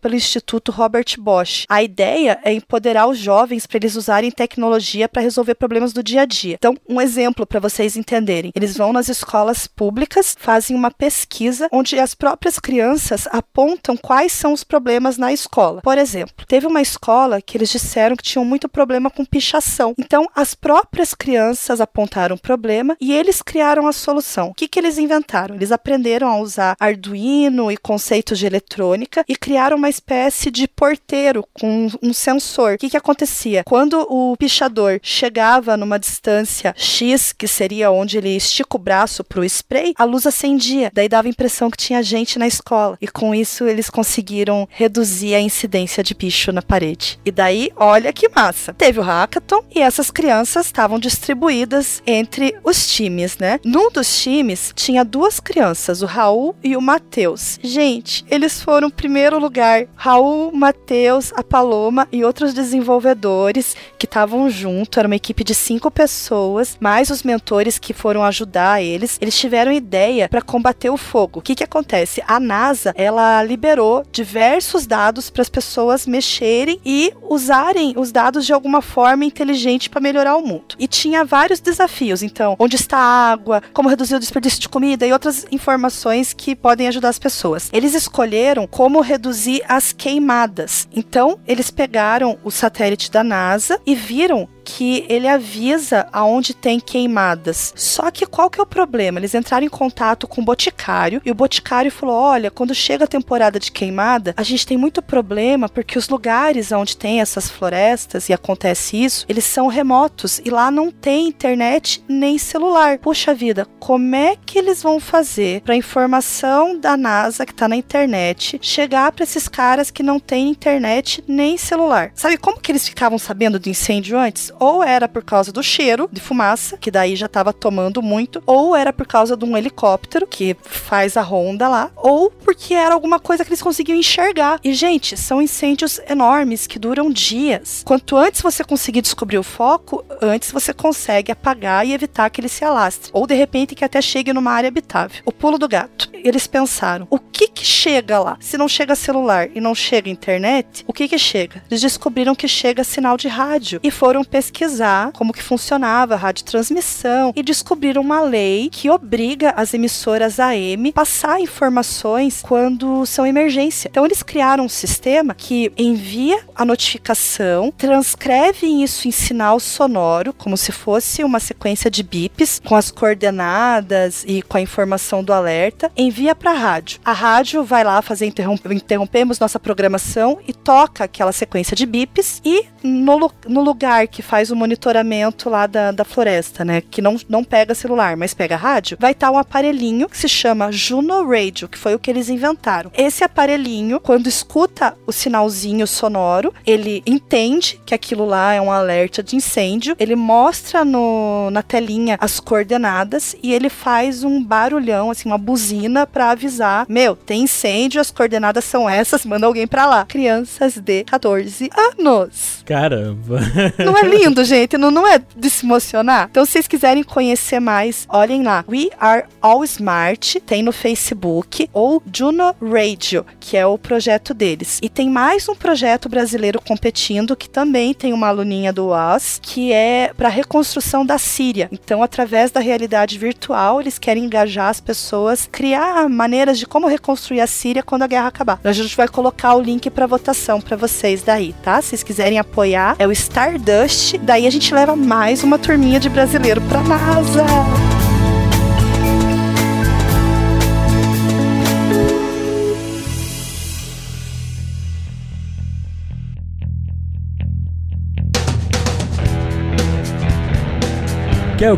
pelo 0.00 0.14
Instituto 0.14 0.72
Robert 0.72 1.06
Bosch. 1.18 1.64
A 1.68 1.82
ideia 1.82 2.38
é 2.42 2.52
empoderar 2.52 3.06
os 3.06 3.18
jovens 3.18 3.66
para 3.66 3.78
eles 3.78 3.96
usarem 3.96 4.30
tecnologia 4.30 5.08
para 5.08 5.22
resolver 5.22 5.54
problemas 5.54 5.92
do 5.92 6.02
dia 6.02 6.22
a 6.22 6.24
dia. 6.24 6.54
Então, 6.54 6.76
um 6.88 7.00
exemplo 7.00 7.46
para 7.46 7.60
vocês 7.60 7.96
entenderem: 7.96 8.52
eles 8.54 8.76
vão 8.76 8.92
nas 8.92 9.08
escolas 9.08 9.66
públicas, 9.66 10.34
fazem 10.38 10.76
uma 10.76 10.90
pesquisa 10.90 11.68
onde 11.72 11.98
as 11.98 12.14
próprias 12.14 12.58
crianças 12.58 13.26
apontam 13.30 13.96
quais 13.96 14.32
são 14.32 14.52
os 14.52 14.64
problemas 14.64 15.18
na 15.18 15.32
escola. 15.32 15.82
Por 15.82 15.98
exemplo, 15.98 16.46
teve 16.46 16.66
uma 16.66 16.80
escola 16.80 17.40
que 17.40 17.56
eles 17.56 17.70
disseram 17.70 18.16
que 18.16 18.22
tinham 18.22 18.44
muito 18.44 18.68
problema 18.68 19.10
com 19.10 19.24
pichação. 19.24 19.94
Então, 19.98 20.28
as 20.34 20.54
próprias 20.54 21.14
crianças 21.14 21.80
apontaram 21.80 22.36
o 22.36 22.40
problema 22.40 22.96
e 23.00 23.12
eles 23.12 23.42
criaram 23.42 23.86
a 23.86 23.92
solução. 23.92 24.48
O 24.48 24.54
que, 24.54 24.68
que 24.68 24.78
eles 24.78 24.98
inventaram? 24.98 25.54
Eles 25.54 25.72
aprenderam 25.72 26.28
a 26.28 26.38
usar 26.38 26.76
Arduino 26.78 27.70
e 27.70 27.76
conceitos 27.76 28.38
de 28.38 28.46
eletrônica 28.46 29.24
e 29.28 29.36
criaram 29.40 29.76
uma 29.76 29.88
espécie 29.88 30.50
de 30.50 30.68
porteiro 30.68 31.44
com 31.54 31.88
um 32.02 32.12
sensor. 32.12 32.74
O 32.74 32.78
que, 32.78 32.90
que 32.90 32.96
acontecia? 32.96 33.64
Quando 33.64 34.06
o 34.08 34.36
pichador 34.36 35.00
chegava 35.02 35.76
numa 35.76 35.98
distância 35.98 36.74
X, 36.76 37.32
que 37.32 37.48
seria 37.48 37.90
onde 37.90 38.18
ele 38.18 38.36
estica 38.36 38.76
o 38.76 38.78
braço 38.78 39.24
para 39.24 39.40
o 39.40 39.44
spray, 39.44 39.94
a 39.96 40.04
luz 40.04 40.26
acendia. 40.26 40.90
Daí 40.92 41.08
dava 41.08 41.26
a 41.26 41.30
impressão 41.30 41.70
que 41.70 41.78
tinha 41.78 42.02
gente 42.02 42.38
na 42.38 42.46
escola. 42.46 42.98
E 43.00 43.08
com 43.08 43.34
isso 43.34 43.64
eles 43.64 43.88
conseguiram 43.88 44.68
reduzir 44.70 45.34
a 45.34 45.40
incidência 45.40 46.02
de 46.02 46.14
picho 46.14 46.52
na 46.52 46.60
parede. 46.60 47.18
E 47.24 47.30
daí, 47.30 47.70
olha 47.76 48.12
que 48.12 48.28
massa. 48.28 48.74
Teve 48.74 49.00
o 49.00 49.02
hackathon 49.02 49.64
e 49.74 49.80
essas 49.80 50.10
crianças 50.10 50.66
estavam 50.66 50.98
distribuídas 50.98 52.02
entre 52.06 52.54
os 52.62 52.86
times, 52.88 53.38
né? 53.38 53.58
Num 53.64 53.90
dos 53.90 54.20
times 54.20 54.72
tinha 54.74 55.04
duas 55.04 55.40
crianças, 55.40 56.02
o 56.02 56.06
Raul 56.06 56.54
e 56.62 56.76
o 56.76 56.82
Matheus. 56.82 57.58
Gente, 57.62 58.24
eles 58.28 58.60
foram 58.60 58.90
primeiro 58.90 59.29
lugar. 59.38 59.86
Raul, 59.94 60.52
Matheus, 60.52 61.32
a 61.36 61.42
Paloma 61.42 62.08
e 62.10 62.24
outros 62.24 62.52
desenvolvedores 62.52 63.76
que 63.98 64.06
estavam 64.06 64.48
junto. 64.50 64.98
Era 64.98 65.08
uma 65.08 65.16
equipe 65.16 65.44
de 65.44 65.54
cinco 65.54 65.90
pessoas, 65.90 66.76
mais 66.80 67.10
os 67.10 67.22
mentores 67.22 67.78
que 67.78 67.92
foram 67.92 68.24
ajudar 68.24 68.82
eles. 68.82 69.18
Eles 69.20 69.38
tiveram 69.38 69.72
ideia 69.72 70.28
para 70.28 70.42
combater 70.42 70.90
o 70.90 70.96
fogo. 70.96 71.40
O 71.40 71.42
que 71.42 71.54
que 71.54 71.64
acontece? 71.64 72.22
A 72.26 72.40
NASA, 72.40 72.92
ela 72.96 73.42
liberou 73.42 74.04
diversos 74.10 74.86
dados 74.86 75.30
para 75.30 75.42
as 75.42 75.48
pessoas 75.48 76.06
mexerem 76.06 76.80
e 76.84 77.12
usarem 77.22 77.94
os 77.96 78.10
dados 78.10 78.46
de 78.46 78.52
alguma 78.52 78.82
forma 78.82 79.24
inteligente 79.24 79.88
para 79.88 80.00
melhorar 80.00 80.36
o 80.36 80.46
mundo. 80.46 80.74
E 80.78 80.86
tinha 80.86 81.24
vários 81.24 81.60
desafios, 81.60 82.22
então, 82.22 82.56
onde 82.58 82.76
está 82.76 82.96
a 82.96 83.30
água, 83.30 83.62
como 83.72 83.88
reduzir 83.88 84.14
o 84.14 84.20
desperdício 84.20 84.60
de 84.60 84.68
comida 84.68 85.06
e 85.06 85.12
outras 85.12 85.46
informações 85.50 86.32
que 86.32 86.56
podem 86.56 86.88
ajudar 86.88 87.08
as 87.08 87.18
pessoas. 87.18 87.70
Eles 87.72 87.94
escolheram 87.94 88.66
como 88.66 89.00
reduzir 89.20 89.62
as 89.68 89.92
queimadas. 89.92 90.88
Então, 90.90 91.38
eles 91.46 91.70
pegaram 91.70 92.38
o 92.42 92.50
satélite 92.50 93.10
da 93.10 93.22
NASA 93.22 93.78
e 93.84 93.94
viram 93.94 94.48
que 94.64 95.04
ele 95.08 95.26
avisa 95.26 96.06
aonde 96.12 96.54
tem 96.54 96.78
queimadas. 96.78 97.72
Só 97.76 98.10
que 98.10 98.26
qual 98.26 98.50
que 98.50 98.60
é 98.60 98.62
o 98.62 98.66
problema? 98.66 99.18
Eles 99.18 99.34
entraram 99.34 99.66
em 99.66 99.70
contato 99.70 100.28
com 100.28 100.40
o 100.40 100.44
boticário 100.44 101.20
e 101.24 101.30
o 101.30 101.34
boticário 101.34 101.90
falou: 101.90 102.16
"Olha, 102.16 102.50
quando 102.50 102.74
chega 102.74 103.04
a 103.04 103.08
temporada 103.08 103.58
de 103.58 103.72
queimada, 103.72 104.34
a 104.36 104.42
gente 104.42 104.66
tem 104.66 104.76
muito 104.76 105.02
problema 105.02 105.68
porque 105.68 105.98
os 105.98 106.08
lugares 106.08 106.72
onde 106.72 106.96
tem 106.96 107.20
essas 107.20 107.50
florestas 107.50 108.28
e 108.28 108.32
acontece 108.32 109.02
isso, 109.02 109.24
eles 109.28 109.44
são 109.44 109.66
remotos 109.66 110.40
e 110.44 110.50
lá 110.50 110.70
não 110.70 110.90
tem 110.90 111.28
internet 111.28 112.04
nem 112.08 112.38
celular. 112.38 112.98
Puxa 112.98 113.34
vida, 113.34 113.66
como 113.78 114.14
é 114.14 114.36
que 114.36 114.58
eles 114.58 114.82
vão 114.82 115.00
fazer 115.00 115.62
para 115.62 115.74
a 115.74 115.78
informação 115.78 116.78
da 116.78 116.96
NASA 116.96 117.46
que 117.46 117.52
está 117.52 117.68
na 117.68 117.76
internet 117.76 118.58
chegar 118.62 119.12
para 119.12 119.24
esses 119.24 119.48
caras 119.48 119.90
que 119.90 120.02
não 120.02 120.18
têm 120.18 120.48
internet 120.48 121.22
nem 121.26 121.56
celular? 121.56 122.12
Sabe 122.14 122.36
como 122.36 122.60
que 122.60 122.72
eles 122.72 122.88
ficavam 122.88 123.18
sabendo 123.18 123.58
do 123.58 123.68
incêndio 123.68 124.18
antes? 124.18 124.52
Ou 124.60 124.84
era 124.84 125.08
por 125.08 125.24
causa 125.24 125.50
do 125.50 125.62
cheiro 125.62 126.08
de 126.12 126.20
fumaça, 126.20 126.76
que 126.76 126.90
daí 126.90 127.16
já 127.16 127.26
estava 127.26 127.52
tomando 127.52 128.02
muito, 128.02 128.42
ou 128.46 128.76
era 128.76 128.92
por 128.92 129.06
causa 129.06 129.36
de 129.36 129.44
um 129.44 129.56
helicóptero 129.56 130.26
que 130.26 130.56
faz 130.62 131.16
a 131.16 131.22
ronda 131.22 131.66
lá, 131.66 131.90
ou 131.96 132.30
porque 132.30 132.74
era 132.74 132.94
alguma 132.94 133.18
coisa 133.18 133.44
que 133.44 133.50
eles 133.50 133.62
conseguiam 133.62 133.98
enxergar. 133.98 134.60
E, 134.62 134.74
gente, 134.74 135.16
são 135.16 135.40
incêndios 135.40 135.98
enormes 136.08 136.66
que 136.66 136.78
duram 136.78 137.10
dias. 137.10 137.82
Quanto 137.84 138.16
antes 138.16 138.42
você 138.42 138.62
conseguir 138.62 139.00
descobrir 139.00 139.38
o 139.38 139.42
foco, 139.42 140.04
antes 140.20 140.52
você 140.52 140.74
consegue 140.74 141.32
apagar 141.32 141.86
e 141.86 141.92
evitar 141.92 142.28
que 142.28 142.40
ele 142.40 142.48
se 142.48 142.64
alastre. 142.64 143.10
Ou 143.14 143.26
de 143.26 143.34
repente 143.34 143.74
que 143.74 143.84
até 143.84 144.02
chegue 144.02 144.32
numa 144.32 144.52
área 144.52 144.68
habitável. 144.68 145.22
O 145.24 145.32
pulo 145.32 145.58
do 145.58 145.68
gato. 145.68 146.10
Eles 146.12 146.46
pensaram: 146.46 147.06
o 147.08 147.18
que 147.18 147.48
que 147.48 147.64
chega 147.64 148.18
lá? 148.18 148.36
Se 148.40 148.58
não 148.58 148.68
chega 148.68 148.94
celular 148.94 149.48
e 149.54 149.60
não 149.60 149.74
chega 149.74 150.10
internet, 150.10 150.84
o 150.86 150.92
que 150.92 151.08
que 151.08 151.18
chega? 151.18 151.62
Eles 151.70 151.80
descobriram 151.80 152.34
que 152.34 152.46
chega 152.46 152.84
sinal 152.84 153.16
de 153.16 153.28
rádio 153.28 153.80
e 153.82 153.90
foram 153.90 154.22
pesquisar 154.22 154.49
pesquisar 154.50 155.12
como 155.12 155.32
que 155.32 155.42
funcionava 155.42 156.14
a 156.14 156.16
radiotransmissão 156.16 157.32
e 157.36 157.42
descobriram 157.42 158.02
uma 158.02 158.20
lei 158.20 158.68
que 158.70 158.90
obriga 158.90 159.54
as 159.56 159.72
emissoras 159.72 160.40
AM 160.40 160.92
passar 160.92 161.40
informações 161.40 162.42
quando 162.42 163.06
são 163.06 163.26
emergência. 163.26 163.88
Então 163.90 164.04
eles 164.04 164.22
criaram 164.22 164.64
um 164.64 164.68
sistema 164.68 165.34
que 165.34 165.72
envia 165.78 166.40
a 166.54 166.64
notificação, 166.64 167.72
transcreve 167.76 168.66
isso 168.66 169.06
em 169.06 169.10
sinal 169.10 169.60
sonoro, 169.60 170.32
como 170.32 170.56
se 170.56 170.72
fosse 170.72 171.22
uma 171.22 171.40
sequência 171.40 171.90
de 171.90 172.02
bips 172.02 172.60
com 172.64 172.74
as 172.74 172.90
coordenadas 172.90 174.24
e 174.26 174.42
com 174.42 174.56
a 174.56 174.60
informação 174.60 175.22
do 175.22 175.32
alerta, 175.32 175.90
envia 175.96 176.34
para 176.34 176.50
a 176.50 176.54
rádio. 176.54 177.00
A 177.04 177.12
rádio 177.12 177.62
vai 177.64 177.84
lá 177.84 178.02
fazer 178.02 178.26
interromp 178.26 178.60
interrompemos 178.70 179.38
nossa 179.38 179.58
programação 179.58 180.38
e 180.46 180.52
toca 180.52 181.04
aquela 181.04 181.32
sequência 181.32 181.76
de 181.76 181.86
bips 181.86 182.40
e 182.44 182.66
no, 182.82 183.30
no 183.46 183.62
lugar 183.62 184.08
que 184.08 184.22
faz 184.22 184.39
faz 184.40 184.50
o 184.50 184.56
monitoramento 184.56 185.50
lá 185.50 185.66
da, 185.66 185.92
da 185.92 186.02
floresta, 186.02 186.64
né? 186.64 186.80
Que 186.80 187.02
não, 187.02 187.18
não 187.28 187.44
pega 187.44 187.74
celular, 187.74 188.16
mas 188.16 188.32
pega 188.32 188.56
rádio, 188.56 188.96
vai 188.98 189.12
estar 189.12 189.26
tá 189.26 189.32
um 189.32 189.36
aparelhinho 189.36 190.08
que 190.08 190.16
se 190.16 190.30
chama 190.30 190.72
Juno 190.72 191.28
Radio, 191.28 191.68
que 191.68 191.76
foi 191.76 191.94
o 191.94 191.98
que 191.98 192.10
eles 192.10 192.30
inventaram. 192.30 192.90
Esse 192.96 193.22
aparelhinho, 193.22 194.00
quando 194.00 194.28
escuta 194.28 194.96
o 195.06 195.12
sinalzinho 195.12 195.86
sonoro, 195.86 196.54
ele 196.66 197.02
entende 197.04 197.78
que 197.84 197.94
aquilo 197.94 198.24
lá 198.24 198.54
é 198.54 198.60
um 198.62 198.72
alerta 198.72 199.22
de 199.22 199.36
incêndio, 199.36 199.94
ele 199.98 200.16
mostra 200.16 200.86
no, 200.86 201.50
na 201.50 201.62
telinha 201.62 202.16
as 202.18 202.40
coordenadas 202.40 203.36
e 203.42 203.52
ele 203.52 203.68
faz 203.68 204.24
um 204.24 204.42
barulhão, 204.42 205.10
assim, 205.10 205.28
uma 205.28 205.36
buzina 205.36 206.06
para 206.06 206.30
avisar: 206.30 206.86
meu, 206.88 207.14
tem 207.14 207.42
incêndio, 207.42 208.00
as 208.00 208.10
coordenadas 208.10 208.64
são 208.64 208.88
essas, 208.88 209.26
manda 209.26 209.44
alguém 209.44 209.66
para 209.66 209.84
lá. 209.84 210.06
Crianças 210.06 210.78
de 210.78 211.04
14 211.04 211.68
anos. 211.98 212.62
Caramba. 212.64 213.40
Não 213.84 213.98
é 213.98 214.02
lindo? 214.02 214.19
lindo, 214.20 214.44
gente. 214.44 214.76
Não, 214.76 214.90
não 214.90 215.06
é 215.06 215.20
de 215.34 215.48
se 215.48 215.64
emocionar? 215.64 216.28
Então, 216.30 216.44
se 216.44 216.52
vocês 216.52 216.66
quiserem 216.66 217.02
conhecer 217.02 217.58
mais, 217.58 218.06
olhem 218.08 218.42
lá. 218.42 218.64
We 218.68 218.88
Are 218.98 219.24
All 219.40 219.64
Smart, 219.64 220.40
tem 220.40 220.62
no 220.62 220.72
Facebook, 220.72 221.68
ou 221.72 222.02
Juno 222.14 222.54
Radio, 222.60 223.24
que 223.38 223.56
é 223.56 223.66
o 223.66 223.78
projeto 223.78 224.34
deles. 224.34 224.78
E 224.82 224.88
tem 224.88 225.08
mais 225.08 225.48
um 225.48 225.54
projeto 225.54 226.08
brasileiro 226.08 226.60
competindo, 226.60 227.34
que 227.34 227.48
também 227.48 227.94
tem 227.94 228.12
uma 228.12 228.28
aluninha 228.28 228.72
do 228.72 228.88
UAS, 228.88 229.40
que 229.42 229.72
é 229.72 230.12
para 230.14 230.28
reconstrução 230.28 231.04
da 231.06 231.16
Síria. 231.16 231.68
Então, 231.72 232.02
através 232.02 232.50
da 232.50 232.60
realidade 232.60 233.18
virtual, 233.18 233.80
eles 233.80 233.98
querem 233.98 234.24
engajar 234.24 234.68
as 234.68 234.80
pessoas, 234.80 235.48
criar 235.50 236.08
maneiras 236.08 236.58
de 236.58 236.66
como 236.66 236.86
reconstruir 236.86 237.40
a 237.40 237.46
Síria 237.46 237.82
quando 237.82 238.02
a 238.02 238.06
guerra 238.06 238.28
acabar. 238.28 238.60
A 238.62 238.72
gente 238.72 238.96
vai 238.96 239.08
colocar 239.08 239.54
o 239.54 239.62
link 239.62 239.88
para 239.88 240.06
votação 240.06 240.60
para 240.60 240.76
vocês 240.76 241.22
daí, 241.22 241.54
tá? 241.62 241.80
Se 241.80 241.90
vocês 241.90 242.02
quiserem 242.02 242.38
apoiar, 242.38 242.96
é 242.98 243.06
o 243.06 243.12
Stardust 243.12 244.09
Daí 244.18 244.46
a 244.46 244.50
gente 244.50 244.74
leva 244.74 244.96
mais 244.96 245.42
uma 245.42 245.58
turminha 245.58 246.00
de 246.00 246.08
brasileiro 246.08 246.60
pra 246.62 246.82
NASA. 246.82 247.44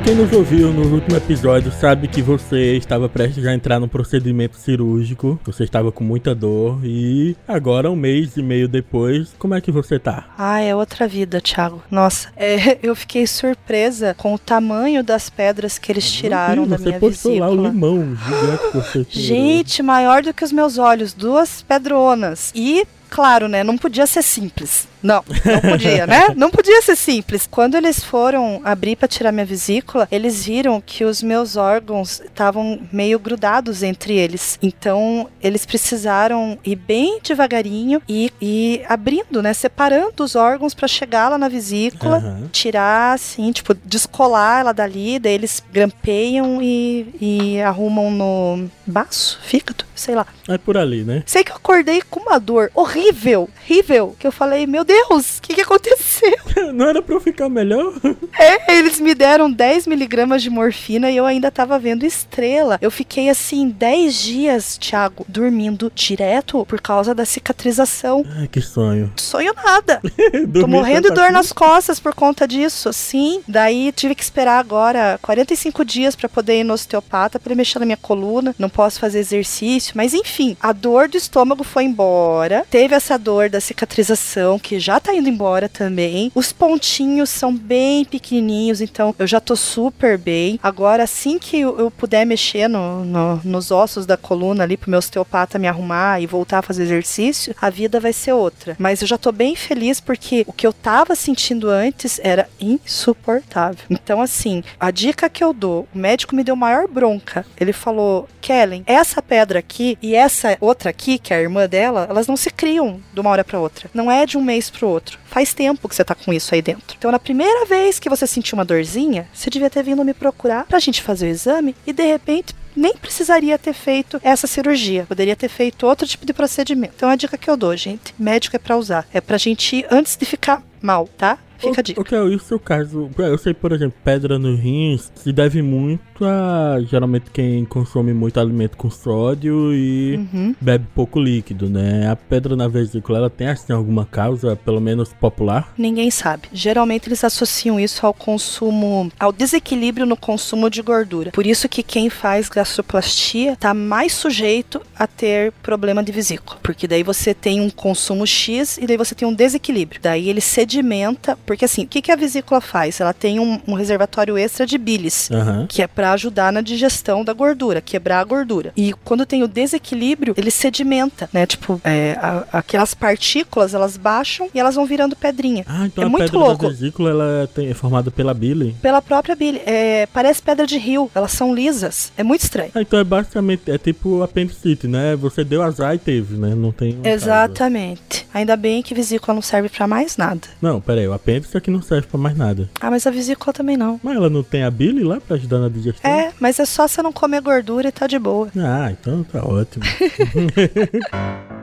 Quem 0.04 0.14
nos 0.14 0.32
ouviu 0.32 0.72
no 0.72 0.94
último 0.94 1.16
episódio 1.16 1.72
sabe 1.72 2.06
que 2.06 2.22
você 2.22 2.76
estava 2.76 3.08
prestes 3.08 3.44
a 3.44 3.52
entrar 3.52 3.80
num 3.80 3.88
procedimento 3.88 4.56
cirúrgico, 4.56 5.40
você 5.44 5.64
estava 5.64 5.90
com 5.90 6.04
muita 6.04 6.36
dor 6.36 6.78
e 6.84 7.36
agora, 7.48 7.90
um 7.90 7.96
mês 7.96 8.36
e 8.36 8.44
meio 8.44 8.68
depois, 8.68 9.34
como 9.40 9.56
é 9.56 9.60
que 9.60 9.72
você 9.72 9.98
tá? 9.98 10.26
Ah, 10.38 10.60
é 10.60 10.72
outra 10.72 11.08
vida, 11.08 11.40
Thiago. 11.40 11.82
Nossa, 11.90 12.28
é, 12.36 12.78
eu 12.86 12.94
fiquei 12.94 13.26
surpresa 13.26 14.14
com 14.16 14.32
o 14.32 14.38
tamanho 14.38 15.02
das 15.02 15.28
pedras 15.28 15.80
que 15.80 15.90
eles 15.90 16.08
tiraram 16.08 16.62
vi, 16.62 16.70
da 16.70 16.78
minha 16.78 17.00
vesícula. 17.00 17.10
Você 17.10 17.28
postou 17.28 17.38
lá 17.40 17.50
o 17.50 17.66
limão 17.66 18.16
gigante 18.16 18.70
que 18.70 18.76
você 18.76 19.02
tirou. 19.10 19.26
Gente, 19.26 19.82
maior 19.82 20.22
do 20.22 20.32
que 20.32 20.44
os 20.44 20.52
meus 20.52 20.78
olhos, 20.78 21.12
duas 21.12 21.60
pedronas. 21.60 22.52
E 22.54 22.86
claro, 23.12 23.46
né? 23.46 23.62
Não 23.62 23.76
podia 23.76 24.06
ser 24.06 24.22
simples. 24.22 24.88
Não, 25.02 25.22
não 25.44 25.60
podia, 25.60 26.06
né? 26.06 26.28
Não 26.36 26.50
podia 26.50 26.80
ser 26.80 26.96
simples. 26.96 27.48
Quando 27.50 27.76
eles 27.76 28.02
foram 28.02 28.60
abrir 28.64 28.94
para 28.96 29.08
tirar 29.08 29.32
minha 29.32 29.44
vesícula, 29.44 30.06
eles 30.10 30.44
viram 30.44 30.80
que 30.80 31.04
os 31.04 31.22
meus 31.22 31.56
órgãos 31.56 32.20
estavam 32.20 32.80
meio 32.92 33.18
grudados 33.18 33.82
entre 33.82 34.14
eles. 34.14 34.58
Então, 34.62 35.28
eles 35.42 35.66
precisaram 35.66 36.56
ir 36.64 36.76
bem 36.76 37.18
devagarinho 37.22 38.00
e 38.08 38.32
ir 38.40 38.84
abrindo, 38.88 39.42
né? 39.42 39.52
Separando 39.52 40.22
os 40.22 40.36
órgãos 40.36 40.72
para 40.72 40.86
chegar 40.86 41.28
lá 41.28 41.36
na 41.36 41.48
vesícula, 41.48 42.18
uhum. 42.18 42.48
tirar, 42.52 43.14
assim, 43.14 43.50
tipo, 43.50 43.74
descolar 43.74 44.60
ela 44.60 44.72
dali. 44.72 45.18
Daí 45.18 45.34
eles 45.34 45.62
grampeiam 45.72 46.62
e, 46.62 47.08
e 47.20 47.60
arrumam 47.60 48.10
no 48.10 48.70
baço, 48.86 49.40
fígado, 49.42 49.84
sei 49.94 50.14
lá. 50.14 50.26
É 50.48 50.56
por 50.56 50.76
ali, 50.76 51.02
né? 51.02 51.22
Sei 51.26 51.42
que 51.42 51.50
eu 51.50 51.56
acordei 51.56 52.02
com 52.02 52.20
uma 52.20 52.38
dor 52.38 52.70
horrível, 52.74 53.01
horrível, 53.10 54.16
que 54.18 54.26
eu 54.26 54.32
falei, 54.32 54.66
meu 54.66 54.84
Deus 54.84 54.92
Deus, 54.92 55.38
o 55.38 55.42
que, 55.42 55.54
que 55.54 55.60
aconteceu? 55.62 56.36
Não 56.74 56.88
era 56.88 57.02
pra 57.02 57.14
eu 57.14 57.20
ficar 57.20 57.48
melhor? 57.48 57.92
É, 58.38 58.76
eles 58.76 58.98
me 58.98 59.14
deram 59.14 59.50
10 59.50 59.86
miligramas 59.86 60.42
de 60.42 60.48
morfina 60.48 61.10
e 61.10 61.16
eu 61.16 61.26
ainda 61.26 61.50
tava 61.50 61.78
vendo 61.78 62.04
estrela. 62.04 62.78
Eu 62.80 62.90
fiquei 62.90 63.28
assim 63.28 63.68
10 63.68 64.14
dias, 64.14 64.78
Thiago, 64.78 65.24
dormindo 65.28 65.92
direto 65.94 66.64
por 66.66 66.80
causa 66.80 67.14
da 67.14 67.24
cicatrização. 67.24 68.24
Ai, 68.36 68.48
que 68.48 68.60
sonho. 68.60 69.12
Sonho 69.16 69.52
nada. 69.54 70.00
Tô 70.52 70.66
morrendo 70.66 71.08
de 71.08 71.14
dor 71.14 71.24
aqui? 71.24 71.32
nas 71.34 71.52
costas 71.52 72.00
por 72.00 72.14
conta 72.14 72.48
disso, 72.48 72.92
sim. 72.92 73.42
Daí 73.46 73.92
tive 73.92 74.14
que 74.14 74.22
esperar 74.22 74.58
agora 74.58 75.18
45 75.22 75.84
dias 75.84 76.16
para 76.16 76.28
poder 76.28 76.60
ir 76.60 76.64
no 76.64 76.72
osteopata 76.72 77.38
para 77.38 77.52
ele 77.52 77.58
mexer 77.58 77.78
na 77.78 77.86
minha 77.86 77.98
coluna. 77.98 78.54
Não 78.58 78.70
posso 78.70 78.98
fazer 78.98 79.18
exercício, 79.18 79.92
mas 79.94 80.14
enfim, 80.14 80.56
a 80.60 80.72
dor 80.72 81.06
do 81.06 81.18
estômago 81.18 81.62
foi 81.62 81.84
embora. 81.84 82.64
Teve 82.70 82.91
essa 82.94 83.18
dor 83.18 83.48
da 83.48 83.60
cicatrização 83.60 84.58
que 84.58 84.78
já 84.78 85.00
tá 85.00 85.14
indo 85.14 85.28
embora 85.28 85.68
também. 85.68 86.30
Os 86.34 86.52
pontinhos 86.52 87.30
são 87.30 87.54
bem 87.54 88.04
pequenininhos, 88.04 88.80
então 88.80 89.14
eu 89.18 89.26
já 89.26 89.40
tô 89.40 89.56
super 89.56 90.18
bem. 90.18 90.58
Agora, 90.62 91.04
assim 91.04 91.38
que 91.38 91.60
eu, 91.60 91.90
puder 91.90 92.24
mexer 92.24 92.68
no, 92.68 93.04
no, 93.04 93.40
nos 93.44 93.70
ossos 93.70 94.06
da 94.06 94.16
coluna 94.16 94.64
ali 94.64 94.76
pro 94.76 94.90
meu 94.90 94.98
osteopata 94.98 95.58
me 95.58 95.68
arrumar 95.68 96.20
e 96.20 96.26
voltar 96.26 96.58
a 96.58 96.62
fazer 96.62 96.82
exercício, 96.82 97.54
a 97.60 97.70
vida 97.70 98.00
vai 98.00 98.12
ser 98.12 98.32
outra. 98.32 98.76
Mas 98.78 99.02
eu 99.02 99.08
já 99.08 99.18
tô 99.18 99.32
bem 99.32 99.54
feliz 99.54 100.00
porque 100.00 100.44
o 100.46 100.52
que 100.52 100.66
eu 100.66 100.72
tava 100.72 101.14
sentindo 101.14 101.68
antes 101.68 102.20
era 102.22 102.48
insuportável. 102.60 103.84
Então, 103.90 104.20
assim, 104.20 104.62
a 104.78 104.90
dica 104.90 105.28
que 105.28 105.44
eu 105.44 105.52
dou, 105.52 105.86
o 105.94 105.98
médico 105.98 106.34
me 106.34 106.44
deu 106.44 106.56
maior 106.56 106.88
bronca. 106.88 107.46
Ele 107.58 107.72
falou: 107.72 108.28
Kellen, 108.40 108.82
essa 108.86 109.22
pedra 109.22 109.58
aqui 109.58 109.96
e 110.02 110.14
essa 110.14 110.56
outra 110.60 110.90
aqui, 110.90 111.18
que 111.18 111.32
é 111.32 111.36
a 111.36 111.40
irmã 111.40 111.68
dela, 111.68 112.06
elas 112.08 112.26
não 112.26 112.36
se 112.36 112.50
criam 112.50 112.81
de 113.12 113.20
uma 113.20 113.30
hora 113.30 113.44
para 113.44 113.58
outra. 113.58 113.90
Não 113.92 114.10
é 114.10 114.26
de 114.26 114.36
um 114.36 114.42
mês 114.42 114.70
pro 114.70 114.88
outro. 114.88 115.18
Faz 115.26 115.52
tempo 115.54 115.88
que 115.88 115.94
você 115.94 116.04
tá 116.04 116.14
com 116.14 116.32
isso 116.32 116.54
aí 116.54 116.62
dentro. 116.62 116.96
Então, 116.98 117.10
na 117.10 117.18
primeira 117.18 117.66
vez 117.66 117.98
que 117.98 118.08
você 118.08 118.26
sentiu 118.26 118.56
uma 118.56 118.64
dorzinha, 118.64 119.28
você 119.32 119.50
devia 119.50 119.70
ter 119.70 119.82
vindo 119.82 120.04
me 120.04 120.14
procurar 120.14 120.64
pra 120.64 120.78
gente 120.78 121.02
fazer 121.02 121.26
o 121.26 121.30
exame 121.30 121.74
e 121.86 121.92
de 121.92 122.04
repente 122.04 122.54
nem 122.74 122.96
precisaria 122.96 123.58
ter 123.58 123.74
feito 123.74 124.20
essa 124.22 124.46
cirurgia. 124.46 125.04
Poderia 125.06 125.36
ter 125.36 125.48
feito 125.48 125.86
outro 125.86 126.06
tipo 126.06 126.24
de 126.24 126.32
procedimento. 126.32 126.94
Então 126.96 127.08
a 127.08 127.16
dica 127.16 127.36
que 127.38 127.48
eu 127.48 127.56
dou, 127.56 127.76
gente, 127.76 128.14
médico 128.18 128.56
é 128.56 128.58
para 128.58 128.76
usar. 128.76 129.06
É 129.12 129.20
pra 129.20 129.38
gente 129.38 129.84
antes 129.90 130.16
de 130.16 130.24
ficar 130.24 130.62
mal, 130.80 131.08
tá? 131.18 131.38
Fica 131.62 131.80
a 131.80 131.82
dica. 131.82 132.00
O 132.00 132.04
que 132.04 132.14
é 132.14 132.24
isso, 132.26 132.58
caso. 132.58 133.10
Eu 133.18 133.38
sei, 133.38 133.54
por 133.54 133.72
exemplo, 133.72 133.94
pedra 134.04 134.38
no 134.38 134.54
rins 134.56 135.10
se 135.14 135.32
deve 135.32 135.62
muito 135.62 136.24
a 136.24 136.78
geralmente 136.88 137.30
quem 137.32 137.64
consome 137.64 138.12
muito 138.12 138.38
alimento 138.38 138.76
com 138.76 138.90
sódio 138.90 139.72
e 139.74 140.16
Uhum. 140.32 140.54
bebe 140.60 140.86
pouco 140.94 141.20
líquido, 141.20 141.68
né? 141.68 142.08
A 142.10 142.16
pedra 142.16 142.54
na 142.56 142.68
vesícula, 142.68 143.18
ela 143.18 143.30
tem 143.30 143.48
assim 143.48 143.72
alguma 143.72 144.04
causa, 144.04 144.54
pelo 144.56 144.80
menos 144.80 145.12
popular? 145.12 145.72
Ninguém 145.76 146.10
sabe. 146.10 146.48
Geralmente 146.52 147.08
eles 147.08 147.24
associam 147.24 147.78
isso 147.80 148.04
ao 148.06 148.12
consumo, 148.14 149.10
ao 149.18 149.32
desequilíbrio 149.32 150.06
no 150.06 150.16
consumo 150.16 150.68
de 150.70 150.82
gordura. 150.82 151.30
Por 151.32 151.46
isso 151.46 151.68
que 151.68 151.82
quem 151.82 152.08
faz 152.10 152.48
gastroplastia 152.48 153.56
tá 153.56 153.72
mais 153.74 154.12
sujeito 154.12 154.80
a 154.96 155.06
ter 155.06 155.52
problema 155.62 156.02
de 156.02 156.12
vesícula, 156.12 156.58
porque 156.62 156.86
daí 156.88 157.02
você 157.02 157.32
tem 157.34 157.60
um 157.60 157.70
consumo 157.70 158.26
X 158.26 158.78
e 158.78 158.86
daí 158.86 158.96
você 158.96 159.14
tem 159.14 159.26
um 159.26 159.34
desequilíbrio. 159.34 160.00
Daí 160.02 160.28
ele 160.28 160.40
sedimenta, 160.40 161.36
porque 161.52 161.64
assim, 161.64 161.84
o 161.84 161.86
que, 161.86 162.02
que 162.02 162.10
a 162.10 162.16
vesícula 162.16 162.60
faz? 162.60 163.00
Ela 163.00 163.12
tem 163.12 163.38
um, 163.38 163.60
um 163.66 163.74
reservatório 163.74 164.36
extra 164.38 164.66
de 164.66 164.76
bilis. 164.78 165.30
Aham. 165.30 165.66
Que 165.68 165.82
é 165.82 165.86
para 165.86 166.12
ajudar 166.12 166.52
na 166.52 166.60
digestão 166.60 167.24
da 167.24 167.32
gordura, 167.32 167.80
quebrar 167.80 168.20
a 168.20 168.24
gordura. 168.24 168.72
E 168.76 168.92
quando 169.04 169.24
tem 169.26 169.42
o 169.42 169.48
desequilíbrio, 169.48 170.34
ele 170.36 170.50
sedimenta, 170.50 171.28
né? 171.32 171.46
Tipo, 171.46 171.80
é, 171.84 172.16
a- 172.20 172.44
aquelas 172.52 172.94
partículas 172.94 173.74
elas 173.74 173.96
baixam 173.96 174.48
e 174.54 174.58
elas 174.60 174.74
vão 174.74 174.86
virando 174.86 175.14
pedrinha. 175.16 175.64
Ah, 175.68 175.86
então 175.86 176.02
É 176.02 176.06
a 176.06 176.10
muito 176.10 176.24
pedra 176.24 176.38
louco. 176.38 176.62
da 176.64 176.68
vesícula 176.70 177.10
ela 177.10 177.48
tem- 177.54 177.68
é 177.68 177.74
formada 177.74 178.10
pela 178.10 178.32
bile. 178.34 178.74
Pela 178.80 179.02
própria 179.02 179.34
bile. 179.36 179.60
É, 179.66 180.06
parece 180.12 180.42
pedra 180.42 180.66
de 180.66 180.78
rio. 180.78 181.10
Elas 181.14 181.32
são 181.32 181.54
lisas. 181.54 182.12
É 182.16 182.22
muito 182.22 182.42
estranho. 182.42 182.70
Ah, 182.74 182.80
então 182.80 182.98
é 182.98 183.04
basicamente, 183.04 183.70
é 183.70 183.78
tipo 183.78 184.22
apendicite, 184.22 184.86
né? 184.86 185.14
Você 185.16 185.44
deu 185.44 185.62
azar 185.62 185.94
e 185.94 185.98
teve, 185.98 186.36
né? 186.36 186.54
Não 186.54 186.72
tem. 186.72 186.98
Exatamente. 187.04 188.26
Ainda 188.32 188.56
bem 188.56 188.82
que 188.82 188.94
vesícula 188.94 189.34
não 189.34 189.42
serve 189.42 189.68
pra 189.68 189.86
mais 189.86 190.16
nada. 190.16 190.40
Não, 190.60 190.80
pera 190.80 191.00
aí, 191.00 191.08
o 191.08 191.12
apêndice 191.12 191.41
aqui 191.56 191.70
não 191.70 191.82
serve 191.82 192.06
pra 192.06 192.18
mais 192.18 192.36
nada. 192.36 192.68
Ah, 192.80 192.90
mas 192.90 193.06
a 193.06 193.10
vesícula 193.10 193.52
também 193.52 193.76
não. 193.76 194.00
Mas 194.02 194.16
ela 194.16 194.30
não 194.30 194.42
tem 194.42 194.62
a 194.62 194.70
bile 194.70 195.04
lá 195.04 195.20
pra 195.20 195.36
ajudar 195.36 195.58
na 195.58 195.68
digestão? 195.68 196.10
É, 196.10 196.32
mas 196.40 196.58
é 196.58 196.64
só 196.64 196.86
você 196.88 197.02
não 197.02 197.12
comer 197.12 197.40
gordura 197.40 197.88
e 197.88 197.92
tá 197.92 198.06
de 198.06 198.18
boa. 198.18 198.48
Ah, 198.56 198.90
então 198.90 199.24
tá 199.24 199.44
ótimo. 199.44 199.84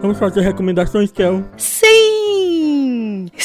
Vamos 0.00 0.18
fazer 0.18 0.40
recomendações, 0.40 1.12
Kel. 1.12 1.44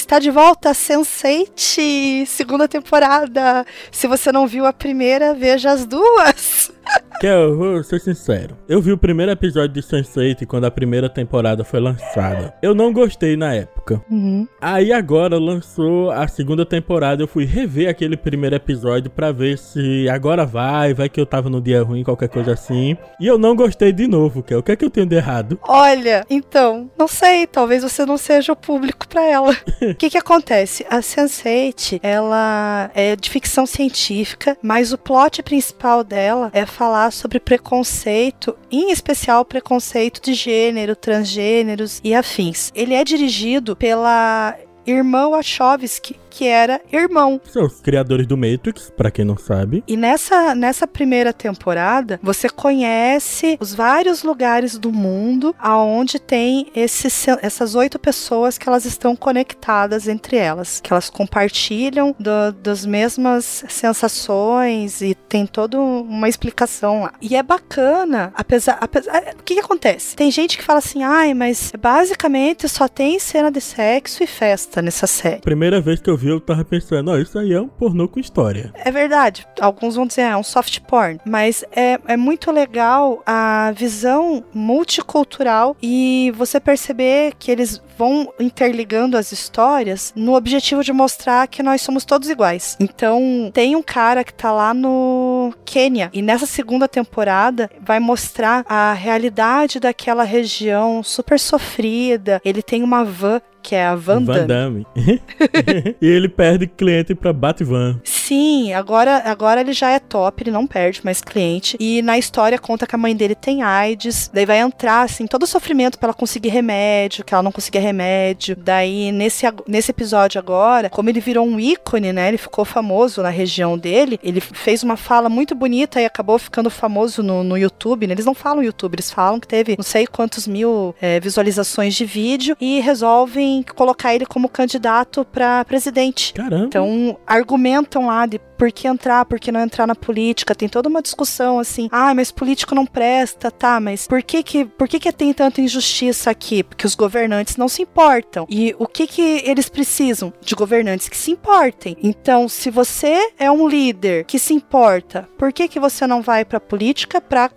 Está 0.06 0.20
de 0.20 0.30
volta 0.30 0.70
a 0.70 0.74
Sense8, 0.74 2.28
segunda 2.28 2.68
temporada. 2.68 3.66
Se 3.92 4.06
você 4.06 4.32
não 4.32 4.46
viu 4.46 4.68
a 4.68 4.72
primeira, 4.72 5.34
veja 5.34 5.72
as 5.72 5.84
duas. 5.84 6.72
Kel, 7.20 7.40
eu 7.40 7.58
vou 7.58 7.84
ser 7.84 8.00
sincero. 8.02 8.58
Eu 8.68 8.82
vi 8.82 8.92
o 8.92 8.98
primeiro 8.98 9.32
episódio 9.32 9.70
de 9.70 9.82
Sense8 9.82 10.46
quando 10.46 10.66
a 10.66 10.72
primeira 10.72 11.10
temporada 11.10 11.64
foi 11.64 11.80
lançada. 11.80 12.54
Eu 12.62 12.76
não 12.76 12.92
gostei 12.92 13.38
na 13.38 13.54
época. 13.54 14.02
Uhum. 14.12 14.46
Aí 14.60 14.92
agora 14.92 15.40
lançou 15.40 16.12
a 16.12 16.28
segunda 16.28 16.66
temporada, 16.66 17.24
eu 17.24 17.28
fui 17.28 17.46
rever 17.46 17.90
aquele 17.90 18.18
primeiro 18.18 18.56
episódio 18.56 19.10
pra 19.10 19.32
ver 19.32 19.58
se 19.58 20.10
agora 20.10 20.46
vai, 20.46 20.94
vai 20.94 21.08
que 21.08 21.20
eu 21.20 21.26
tava 21.26 21.50
no 21.50 21.62
dia 21.62 21.82
ruim, 21.84 22.04
qualquer 22.04 22.28
coisa 22.28 22.52
assim. 22.52 22.98
E 23.20 23.26
eu 23.26 23.38
não 23.38 23.56
gostei 23.56 23.94
de 23.94 24.08
novo, 24.08 24.44
Kel. 24.44 24.60
O 24.60 24.64
que 24.64 24.74
é 24.74 24.76
que 24.76 24.84
eu 24.84 24.90
tenho 24.90 25.06
de 25.06 25.16
errado? 25.16 25.58
Olha, 25.64 26.26
então, 26.30 26.90
não 26.98 27.08
sei, 27.08 27.48
talvez 27.48 27.82
você 27.82 28.06
não 28.06 28.18
seja 28.18 28.52
o 28.52 28.58
público 28.58 29.08
pra 29.08 29.24
ela. 29.24 29.56
O 29.86 29.96
que 29.96 30.10
que 30.10 30.18
acontece? 30.18 30.86
A 30.90 30.98
Sense8, 30.98 32.00
ela 32.02 32.90
é 32.94 33.16
de 33.16 33.30
ficção 33.30 33.66
científica, 33.66 34.58
mas 34.62 34.92
o 34.92 34.98
plot 34.98 35.42
principal 35.44 36.04
dela 36.04 36.50
é 36.54 36.66
falar 36.76 37.12
sobre 37.12 37.40
preconceito, 37.40 38.56
em 38.70 38.92
especial 38.92 39.46
preconceito 39.46 40.22
de 40.22 40.34
gênero, 40.34 40.96
transgêneros 40.96 42.02
e 42.04 42.14
afins. 42.14 42.72
Ele 42.76 42.94
é 42.94 43.04
dirigido 43.04 43.76
pela 43.76 44.56
irmã 44.86 45.30
Wachowski, 45.30 46.18
que 46.36 46.46
era 46.48 46.82
irmão 46.92 47.40
São 47.46 47.66
os 47.66 47.80
criadores 47.80 48.28
do 48.28 48.36
Matrix, 48.36 48.92
pra 48.96 49.10
quem 49.10 49.24
não 49.24 49.38
sabe. 49.38 49.84
e 49.88 49.96
nessa, 49.96 50.54
nessa 50.54 50.86
primeira 50.86 51.32
temporada, 51.32 52.20
você 52.22 52.50
conhece 52.50 53.58
os 53.60 53.74
vários 53.74 54.24
lugares 54.24 54.78
do 54.78 54.92
mundo 54.92 55.56
aonde 55.58 56.20
tem 56.20 56.68
esses, 56.76 57.28
essas 57.42 57.76
oito 57.76 57.98
pessoas 57.98 58.58
que 58.58 58.68
elas 58.68 58.86
estão 58.86 59.16
conectadas 59.16 60.08
entre 60.08 60.36
elas, 60.38 60.80
que 60.82 60.92
elas 60.92 61.10
compartilham 61.10 62.16
do- 62.20 62.52
das 62.62 62.86
mesmas 62.86 63.64
sensações 63.70 65.02
e 65.02 65.16
tem 65.16 65.46
toda 65.46 65.80
uma 65.80 66.28
explicação 66.30 67.04
lá. 67.04 67.14
E 67.22 67.36
é 67.36 67.44
bacana, 67.44 68.32
apesar, 68.36 68.78
apesar 68.82 69.34
o 69.40 69.44
que, 69.44 69.56
que 69.56 69.60
acontece? 69.60 70.16
Tem 70.16 70.30
gente 70.32 70.58
que 70.58 70.64
fala 70.64 70.80
assim, 70.80 71.04
ai, 71.04 71.34
mas 71.34 71.72
basicamente 71.80 72.68
só 72.68 72.88
tem 72.88 73.20
cena 73.20 73.52
de 73.52 73.62
sexo 73.62 74.24
e 74.24 74.28
festa 74.28 74.82
nessa 74.82 75.08
série. 75.08 75.42
Primeira 75.42 75.80
vez 75.82 76.00
que 76.02 76.10
eu 76.10 76.18
vi, 76.18 76.25
eu 76.28 76.40
tava 76.40 76.64
pensando, 76.66 77.12
ó, 77.12 77.18
isso 77.18 77.38
aí 77.38 77.54
é 77.54 77.62
um 77.62 77.68
pornô 77.68 78.08
com 78.08 78.20
história. 78.20 78.72
É 78.76 78.92
verdade. 78.92 79.46
Alguns 79.60 79.96
vão 79.96 80.06
dizer, 80.08 80.22
é 80.22 80.38
um 80.38 80.44
soft 80.44 80.80
porn. 80.82 81.20
Mas 81.26 81.64
é, 81.72 82.00
é 82.08 82.18
muito 82.18 82.52
legal 82.52 83.22
a 83.26 83.74
visão 83.76 84.44
multicultural 84.54 85.76
e 85.82 86.32
você 86.36 86.60
perceber 86.60 87.34
que 87.38 87.52
eles 87.52 87.82
vão 87.98 88.34
interligando 88.40 89.18
as 89.18 89.32
histórias 89.32 90.14
no 90.16 90.36
objetivo 90.36 90.84
de 90.84 90.94
mostrar 90.94 91.48
que 91.48 91.64
nós 91.64 91.82
somos 91.82 92.06
todos 92.06 92.30
iguais. 92.30 92.78
Então, 92.80 93.52
tem 93.54 93.76
um 93.76 93.84
cara 93.84 94.24
que 94.24 94.34
tá 94.34 94.52
lá 94.52 94.74
no 94.74 95.54
Quênia 95.66 96.10
e 96.14 96.22
nessa 96.22 96.46
segunda 96.46 96.88
temporada 96.88 97.70
vai 97.82 98.00
mostrar 98.00 98.66
a 98.68 98.94
realidade 98.94 99.80
daquela 99.80 100.24
região 100.24 101.04
super 101.04 101.40
sofrida. 101.40 102.42
Ele 102.44 102.62
tem 102.62 102.84
uma 102.84 103.04
van 103.04 103.42
que 103.66 103.74
é 103.74 103.84
a 103.84 103.96
Van 103.96 104.22
Damme. 104.22 104.40
Van 104.40 104.46
Damme. 104.46 104.88
e 106.00 106.06
ele 106.06 106.30
perde 106.30 106.68
cliente 106.68 107.16
pra 107.16 107.34
Batvan. 107.34 108.00
Sim, 108.26 108.74
agora, 108.74 109.22
agora 109.24 109.62
ele 109.62 109.72
já 109.72 109.92
é 109.92 110.00
top, 110.00 110.42
ele 110.42 110.50
não 110.50 110.66
perde 110.66 111.02
mais 111.04 111.22
cliente. 111.22 111.78
E 111.80 112.02
na 112.02 112.18
história 112.18 112.58
conta 112.58 112.88
que 112.88 112.96
a 112.96 112.98
mãe 112.98 113.16
dele 113.16 113.36
tem 113.36 113.62
AIDS. 113.62 114.32
Daí 114.34 114.48
vai 114.48 114.58
entrar, 114.58 115.02
assim, 115.02 115.28
todo 115.28 115.44
o 115.44 115.48
sofrimento 115.48 116.00
pra 116.00 116.08
ela 116.08 116.14
conseguir 116.14 116.50
remédio, 116.50 117.24
que 117.24 117.36
ela 117.36 117.44
não 117.44 117.52
conseguia 117.52 117.80
remédio. 117.80 118.56
Daí, 118.56 119.12
nesse, 119.12 119.46
nesse 119.68 119.92
episódio 119.92 120.40
agora, 120.40 120.90
como 120.90 121.08
ele 121.08 121.20
virou 121.20 121.46
um 121.46 121.60
ícone, 121.60 122.12
né? 122.12 122.30
Ele 122.30 122.40
ficou 122.40 122.66
famoso 122.66 123.22
na 123.22 123.30
região 123.30 123.78
dele. 123.78 124.20
Ele 124.24 124.42
fez 124.42 124.82
uma 124.82 124.98
fala 124.98 125.30
muito 125.30 125.54
bonita 125.54 126.02
e 126.02 126.06
acabou 126.06 126.40
ficando 126.40 126.72
famoso 126.72 127.22
no, 127.22 127.44
no 127.44 127.56
YouTube. 127.56 128.08
né? 128.08 128.14
Eles 128.14 128.26
não 128.26 128.34
falam 128.34 128.64
YouTube, 128.64 128.96
eles 128.96 129.12
falam 129.12 129.40
que 129.40 129.48
teve 129.48 129.76
não 129.78 129.84
sei 129.84 130.08
quantos 130.08 130.48
mil 130.48 130.96
é, 131.00 131.20
visualizações 131.20 131.94
de 131.94 132.06
vídeo 132.06 132.58
e 132.60 132.80
resolvem 132.80 133.64
colocar 133.76 134.16
ele 134.16 134.26
como 134.26 134.50
candidato 134.50 135.24
pra 135.32 135.64
presidente. 135.64 136.34
Caramba. 136.34 136.66
Então, 136.66 137.18
argumentam 137.28 138.08
lá 138.08 138.15
de 138.24 138.40
por 138.58 138.72
que 138.72 138.88
entrar, 138.88 139.26
por 139.26 139.40
que 139.40 139.52
não 139.52 139.62
entrar 139.62 139.88
na 139.88 139.96
política. 139.96 140.56
Tem 140.56 140.70
toda 140.70 140.90
uma 140.90 141.02
discussão 141.02 141.60
assim. 141.60 141.88
Ah, 141.92 142.14
mas 142.14 142.32
político 142.32 142.76
não 142.76 142.86
presta, 142.86 143.52
tá, 143.52 143.80
mas 143.80 144.08
por 144.08 144.22
que 144.24 144.44
que, 144.44 144.66
por 144.66 144.88
que, 144.88 145.00
que 145.00 145.12
tem 145.12 145.34
tanta 145.34 145.62
injustiça 145.62 146.30
aqui? 146.30 146.64
Porque 146.64 146.86
os 146.86 146.96
governantes 146.96 147.58
não 147.58 147.68
se 147.68 147.82
importam. 147.82 148.46
E 148.50 148.76
o 148.80 148.88
que 148.88 149.08
que 149.08 149.42
eles 149.46 149.70
precisam? 149.70 150.34
De 150.42 150.56
governantes 150.56 151.10
que 151.10 151.18
se 151.18 151.32
importem. 151.32 151.98
Então, 152.02 152.48
se 152.48 152.70
você 152.70 153.32
é 153.38 153.50
um 153.52 153.68
líder 153.68 154.26
que 154.26 154.40
se 154.40 154.54
importa, 154.54 155.28
por 155.38 155.52
que 155.52 155.68
que 155.68 155.80
você 155.80 156.08
não 156.08 156.22
vai 156.22 156.46
pra 156.46 156.60
política 156.60 157.20
pra 157.20 157.50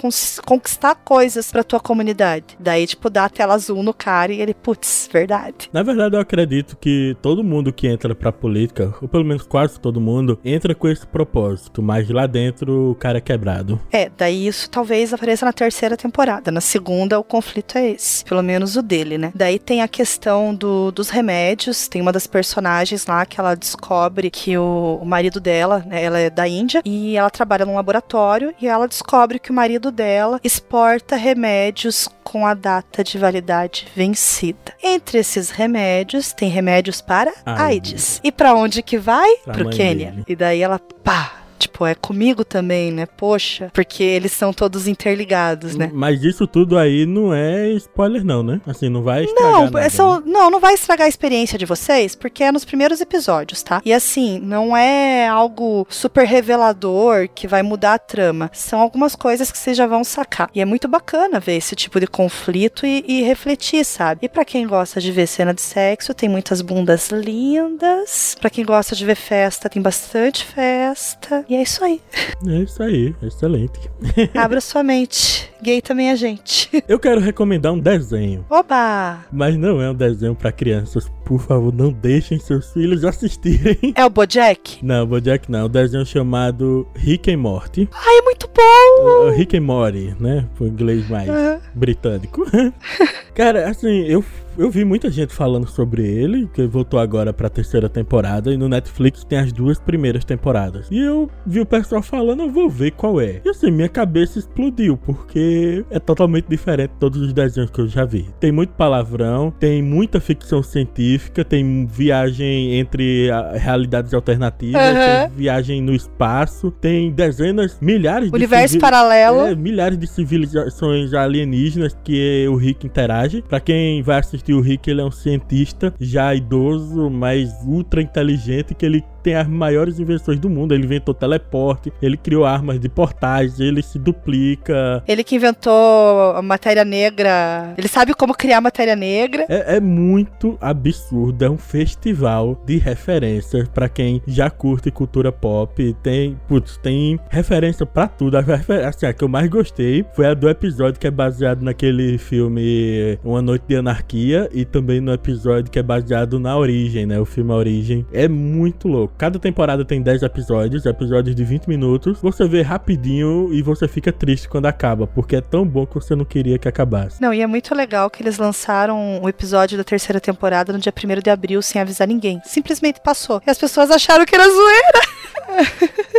conquistar 0.45 0.95
coisas 0.97 1.51
pra 1.51 1.65
tua 1.65 1.81
comunidade? 1.81 2.57
Daí, 2.59 2.87
tipo, 2.87 3.11
dá 3.11 3.25
a 3.25 3.29
tela 3.29 3.55
azul 3.55 3.83
no 3.83 3.95
cara 3.95 4.33
e 4.33 4.41
ele, 4.41 4.55
putz, 4.55 5.09
verdade. 5.13 5.69
Na 5.73 5.83
verdade, 5.83 6.17
eu 6.17 6.21
acredito 6.21 6.77
que 6.77 7.17
todo 7.23 7.45
mundo 7.45 7.73
que 7.73 7.87
entra 7.87 8.15
pra 8.15 8.33
política, 8.33 8.95
ou 9.01 9.09
pelo 9.09 9.25
menos 9.25 9.43
quase 9.43 9.79
todo 9.79 10.01
mundo, 10.01 10.39
entra 10.45 10.75
com 10.75 10.88
esse 10.90 11.07
propósito, 11.07 11.83
mas 11.83 12.09
lá 12.09 12.27
dentro 12.27 12.90
o 12.90 12.94
cara 12.94 13.18
é 13.18 13.20
quebrado. 13.20 13.81
É, 13.92 14.11
daí 14.16 14.46
isso 14.46 14.68
talvez 14.70 15.12
apareça 15.12 15.44
na 15.44 15.53
terceira 15.53 15.96
temporada. 15.96 16.51
Na 16.51 16.61
segunda, 16.61 17.18
o 17.18 17.24
conflito 17.24 17.77
é 17.79 17.90
esse. 17.90 18.24
Pelo 18.24 18.42
menos 18.42 18.77
o 18.77 18.83
dele, 18.83 19.18
né? 19.18 19.33
Daí 19.35 19.59
tem 19.59 19.83
a 19.83 19.88
questão 19.88 20.55
do, 20.55 20.90
dos 20.90 21.11
remédios. 21.11 21.88
Tem 21.88 22.01
uma 22.01 22.12
das 22.12 22.27
personagens 22.27 23.07
lá 23.07 23.24
que 23.27 23.40
ela 23.40 23.55
descobre 23.55 24.31
que 24.31 24.57
o, 24.57 24.98
o 25.03 25.07
marido 25.07 25.40
dela, 25.40 25.85
né, 25.87 26.03
ela 26.03 26.18
é 26.18 26.31
da 26.31 26.46
Índia, 26.46 26.83
e 26.85 27.16
ela 27.16 27.31
trabalha 27.31 27.64
num 27.64 27.74
laboratório, 27.74 28.55
e 28.61 28.66
ela 28.66 28.87
descobre 28.87 29.38
que 29.38 29.51
o 29.51 29.55
marido 29.55 29.90
dela 29.90 30.40
exporta 30.42 31.16
remédios 31.16 32.09
com 32.22 32.46
a 32.46 32.53
data 32.53 33.03
de 33.03 33.16
validade 33.16 33.88
vencida. 33.96 34.74
Entre 34.83 35.18
esses 35.18 35.51
remédios, 35.51 36.33
tem 36.33 36.51
remédios 36.51 37.01
para 37.01 37.33
AIDS. 37.46 37.88
AIDS. 37.88 38.20
E 38.22 38.31
pra 38.31 38.55
onde 38.55 38.83
que 38.83 38.98
vai? 38.98 39.37
Pra 39.44 39.55
Pro 39.55 39.70
Quênia. 39.70 40.14
E 40.29 40.37
daí 40.37 40.61
ela, 40.61 40.78
pa, 40.79 41.38
Tipo, 41.59 41.85
é 41.85 41.94
comigo 41.94 42.44
também, 42.44 42.92
né? 42.92 43.07
Poxa, 43.07 43.71
porque 43.73 44.03
eles 44.03 44.33
são 44.33 44.53
todos 44.53 44.87
interligados, 44.87 45.75
né? 45.77 45.90
Mas 45.92 46.23
isso 46.23 46.47
tudo 46.47 46.79
aí 46.79 47.05
não 47.05 47.35
é 47.35 47.68
spoiler, 47.73 48.25
não, 48.25 48.42
né? 48.42 48.61
Assim, 48.66 48.88
não 48.88 49.03
vai 49.03 49.25
estragar 49.25 49.53
Não, 49.53 49.71
nada, 49.71 49.90
são, 49.90 50.21
né? 50.21 50.23
não, 50.27 50.51
não 50.51 50.61
vai 50.61 50.75
estragar 50.75 51.07
a 51.07 51.09
experiência 51.09 51.59
de 51.59 51.66
vocês, 51.66 52.14
porque 52.14 52.42
é 52.44 52.53
nos 52.53 52.64
primeiros 52.64 53.01
episódios, 53.01 53.62
tá? 53.62 53.83
E 53.85 53.92
assim, 53.92 54.38
não 54.38 54.77
é 54.77 55.27
algo 55.29 55.87
super 55.90 56.27
revelador 56.27 57.29
que 57.35 57.49
vai 57.49 57.62
mudar 57.62 57.94
a 57.94 57.99
trama. 57.99 58.51
São 58.53 58.81
algumas 58.81 59.14
coisas 59.14 59.51
que 59.51 59.59
vocês 59.59 59.77
já 59.77 59.87
vão 59.87 60.05
sacar. 60.05 60.51
E 60.55 60.61
é 60.61 60.64
muito 60.64 60.87
bacana 60.88 61.40
ver 61.40 61.57
esse 61.57 61.75
tipo 61.75 61.99
de 61.99 62.07
conflito 62.07 62.87
e, 62.87 63.05
e 63.07 63.23
refletir, 63.23 63.85
sabe? 63.85 64.21
E 64.23 64.29
pra 64.29 64.44
quem 64.44 64.66
gosta 64.66 65.01
de 65.01 65.11
ver 65.12 65.27
cena 65.27 65.53
de 65.53 65.62
sexo, 65.62 66.14
tem 66.14 66.29
muitas 66.29 66.61
bundas 66.61 67.11
lindas. 67.11 68.37
Pra 68.40 68.51
quem 68.51 68.64
gosta 68.64 68.94
de 68.94 69.05
ver 69.05 69.16
festa, 69.16 69.68
tem 69.68 69.83
bastante 69.83 70.44
festa. 70.44 71.44
E 71.49 71.57
é 71.57 71.63
isso 71.63 71.83
aí. 71.83 72.01
É 72.47 72.59
isso 72.59 72.83
aí, 72.83 73.15
excelente. 73.23 73.91
Abra 74.37 74.61
sua 74.61 74.83
mente. 74.83 75.51
Gay 75.63 75.81
também 75.81 76.11
é 76.11 76.17
gente. 76.17 76.69
Eu 76.87 77.01
quero 77.01 77.21
recomendar 77.21 77.73
um 77.73 77.79
desenho. 77.79 78.45
Oba! 78.51 79.25
Mas 79.33 79.57
não 79.57 79.81
é 79.81 79.91
um 79.91 79.95
desenho 79.95 80.35
pra 80.35 80.53
crianças. 80.53 81.11
Por 81.29 81.41
favor, 81.41 81.75
não 81.75 81.93
deixem 81.93 82.38
seus 82.38 82.73
filhos 82.73 83.05
assistirem. 83.05 83.93
É 83.95 84.03
o 84.03 84.09
Bojack? 84.09 84.83
Não, 84.83 85.07
Bojack 85.07 85.51
não. 85.53 85.67
Um 85.67 85.69
desenho 85.69 86.07
chamado 86.07 86.88
Rick 86.95 87.31
and 87.31 87.37
Morty. 87.37 87.87
Ai, 87.93 88.19
é 88.19 88.23
muito 88.23 88.49
bom! 88.49 89.31
Rick 89.37 89.55
and 89.55 89.61
Morty, 89.61 90.17
né? 90.19 90.47
Por 90.57 90.67
inglês 90.67 91.07
mais 91.11 91.29
Aham. 91.29 91.61
britânico. 91.75 92.47
Cara, 93.35 93.69
assim, 93.69 94.05
eu, 94.07 94.25
eu 94.57 94.69
vi 94.71 94.85
muita 94.85 95.11
gente 95.11 95.33
falando 95.33 95.69
sobre 95.69 96.03
ele, 96.05 96.49
que 96.53 96.67
voltou 96.67 96.99
agora 96.99 97.33
pra 97.33 97.49
terceira 97.49 97.88
temporada, 97.88 98.53
e 98.53 98.57
no 98.57 98.69
Netflix 98.69 99.23
tem 99.23 99.38
as 99.38 99.53
duas 99.53 99.79
primeiras 99.79 100.25
temporadas. 100.25 100.88
E 100.91 100.99
eu 100.99 101.31
vi 101.47 101.61
o 101.61 101.67
pessoal 101.67 102.03
falando, 102.03 102.43
eu 102.43 102.51
vou 102.51 102.69
ver 102.69 102.93
qual 102.93 103.21
é. 103.21 103.41
E 103.45 103.49
assim, 103.51 103.71
minha 103.71 103.88
cabeça 103.88 104.41
explodiu, 104.41 104.97
porque 104.97 105.85
é 105.91 106.01
totalmente 106.01 106.47
diferente 106.49 106.91
de 106.91 106.97
todos 106.99 107.21
os 107.21 107.33
desenhos 107.33 107.71
que 107.71 107.81
eu 107.81 107.87
já 107.87 108.05
vi. 108.05 108.29
Tem 108.41 108.51
muito 108.51 108.71
palavrão, 108.71 109.53
tem 109.61 109.83
muita 109.83 110.19
ficção 110.19 110.61
científica, 110.62 111.18
tem 111.45 111.87
viagem 111.87 112.79
entre 112.79 113.29
realidades 113.55 114.15
alternativas, 114.15 114.81
Aham. 114.81 115.29
tem 115.29 115.37
viagem 115.37 115.83
no 115.83 115.93
espaço, 115.93 116.71
tem 116.71 117.11
dezenas, 117.11 117.79
milhares 117.81 118.31
de 118.31 118.35
Universo 118.37 118.79
paralelo. 118.79 119.41
é, 119.47 119.55
milhares 119.55 119.99
de 119.99 120.07
civilizações 120.07 121.13
alienígenas 121.15 121.97
que 122.05 122.47
o 122.49 122.57
Rick 122.57 122.87
interage. 122.87 123.43
Pra 123.49 123.61
quem 123.61 124.03
vai 124.03 124.19
assistir 124.19 124.53
o 124.55 124.61
Rick, 124.61 124.91
ele 124.91 125.01
é 125.01 125.05
um 125.05 125.11
cientista 125.11 125.93
já 126.01 126.35
idoso, 126.35 127.11
mas 127.11 127.51
ultra 127.67 128.01
inteligente, 128.03 128.75
que 128.75 128.85
ele 128.87 129.03
tem 129.23 129.35
as 129.35 129.49
maiores 129.49 129.99
invenções 129.99 130.39
do 130.39 130.49
mundo. 130.49 130.75
Ele 130.75 130.85
inventou 130.85 131.15
teleporte, 131.15 131.93
ele 132.01 132.17
criou 132.17 132.45
armas 132.45 132.81
de 132.81 132.89
portais, 132.89 133.61
ele 133.61 133.83
se 133.83 133.99
duplica. 133.99 135.03
Ele 135.07 135.25
que 135.25 135.37
inventou 135.37 136.33
a 136.35 136.43
matéria 136.43 136.85
negra. 136.85 137.75
Ele 137.77 137.89
sabe 137.89 138.15
como 138.15 138.35
criar 138.35 138.61
matéria 138.61 138.97
negra. 138.97 139.47
É, 139.49 139.77
é 139.77 139.81
muito 139.81 140.57
absurdo, 140.61 141.45
é 141.45 141.51
um 141.51 141.59
festival 141.59 142.61
de 142.65 142.79
referências 142.79 143.69
pra 143.69 143.89
quem 143.89 144.23
já 144.27 144.51
curte 144.51 144.91
cultura 144.91 145.33
pop. 145.33 145.95
Tem, 146.03 146.39
putz, 146.49 146.77
tem 146.79 147.19
referência 147.31 147.85
pra 147.85 148.09
tudo. 148.09 148.37
A, 148.37 148.41
assim, 148.89 149.07
a 149.07 149.13
que 149.13 149.25
eu 149.25 149.29
mais 149.29 149.49
gostei 149.49 150.05
foi 150.15 150.27
a 150.27 150.35
do 150.35 150.49
episódio 150.49 151.01
que 151.01 151.07
é 151.07 151.11
baseado 151.11 151.63
naquele 151.63 152.19
filme 152.19 153.19
Uma 153.25 153.43
Noite 153.43 153.65
de 153.69 153.77
Anarquia 153.77 154.49
e 154.53 154.65
também 154.65 155.01
no 155.01 155.13
episódio 155.13 155.71
que 155.71 155.79
é 155.79 155.83
baseado 155.83 156.39
na 156.39 156.57
Origem, 156.57 157.07
né? 157.07 157.19
O 157.19 157.25
filme 157.25 157.53
A 157.53 157.57
Origem. 157.57 158.07
É 158.13 158.29
muito 158.29 158.89
louco. 158.89 159.08
Cada 159.16 159.38
temporada 159.38 159.85
tem 159.85 160.03
10 160.03 160.23
episódios, 160.23 160.87
episódios 160.87 161.35
de 161.35 161.44
20 161.44 161.66
minutos. 161.66 162.21
Você 162.21 162.47
vê 162.47 162.62
rapidinho 162.62 163.53
e 163.53 163.62
você 163.62 163.88
fica 163.88 164.12
triste 164.12 164.49
quando 164.49 164.66
acaba, 164.66 165.07
porque 165.07 165.37
é 165.37 165.40
tão 165.40 165.66
bom 165.66 165.87
que 165.87 165.94
você 165.94 166.14
não 166.14 166.25
queria 166.25 166.59
que 166.59 166.68
acabasse. 166.68 167.21
Não, 167.21 167.33
e 167.33 167.40
é 167.40 167.47
muito 167.47 167.75
legal 167.75 168.11
que 168.11 168.23
eles 168.23 168.38
lançaram 168.38 169.21
o 169.23 169.29
episódio 169.29 169.79
da 169.79 169.85
terceira 169.85 170.21
temporada 170.21 170.73
no 170.73 170.79
dia 170.79 170.92
1 170.92 171.21
de 171.21 171.31
abril 171.31 171.62
sem 171.62 171.81
avisar 171.81 172.07
ninguém. 172.07 172.40
Simplesmente 172.44 173.01
passou. 173.01 173.40
E 173.47 173.51
as 173.51 173.59
pessoas 173.59 173.90
acharam 173.90 174.25
que 174.25 174.35
era 174.35 174.44
zoeira. 174.44 175.01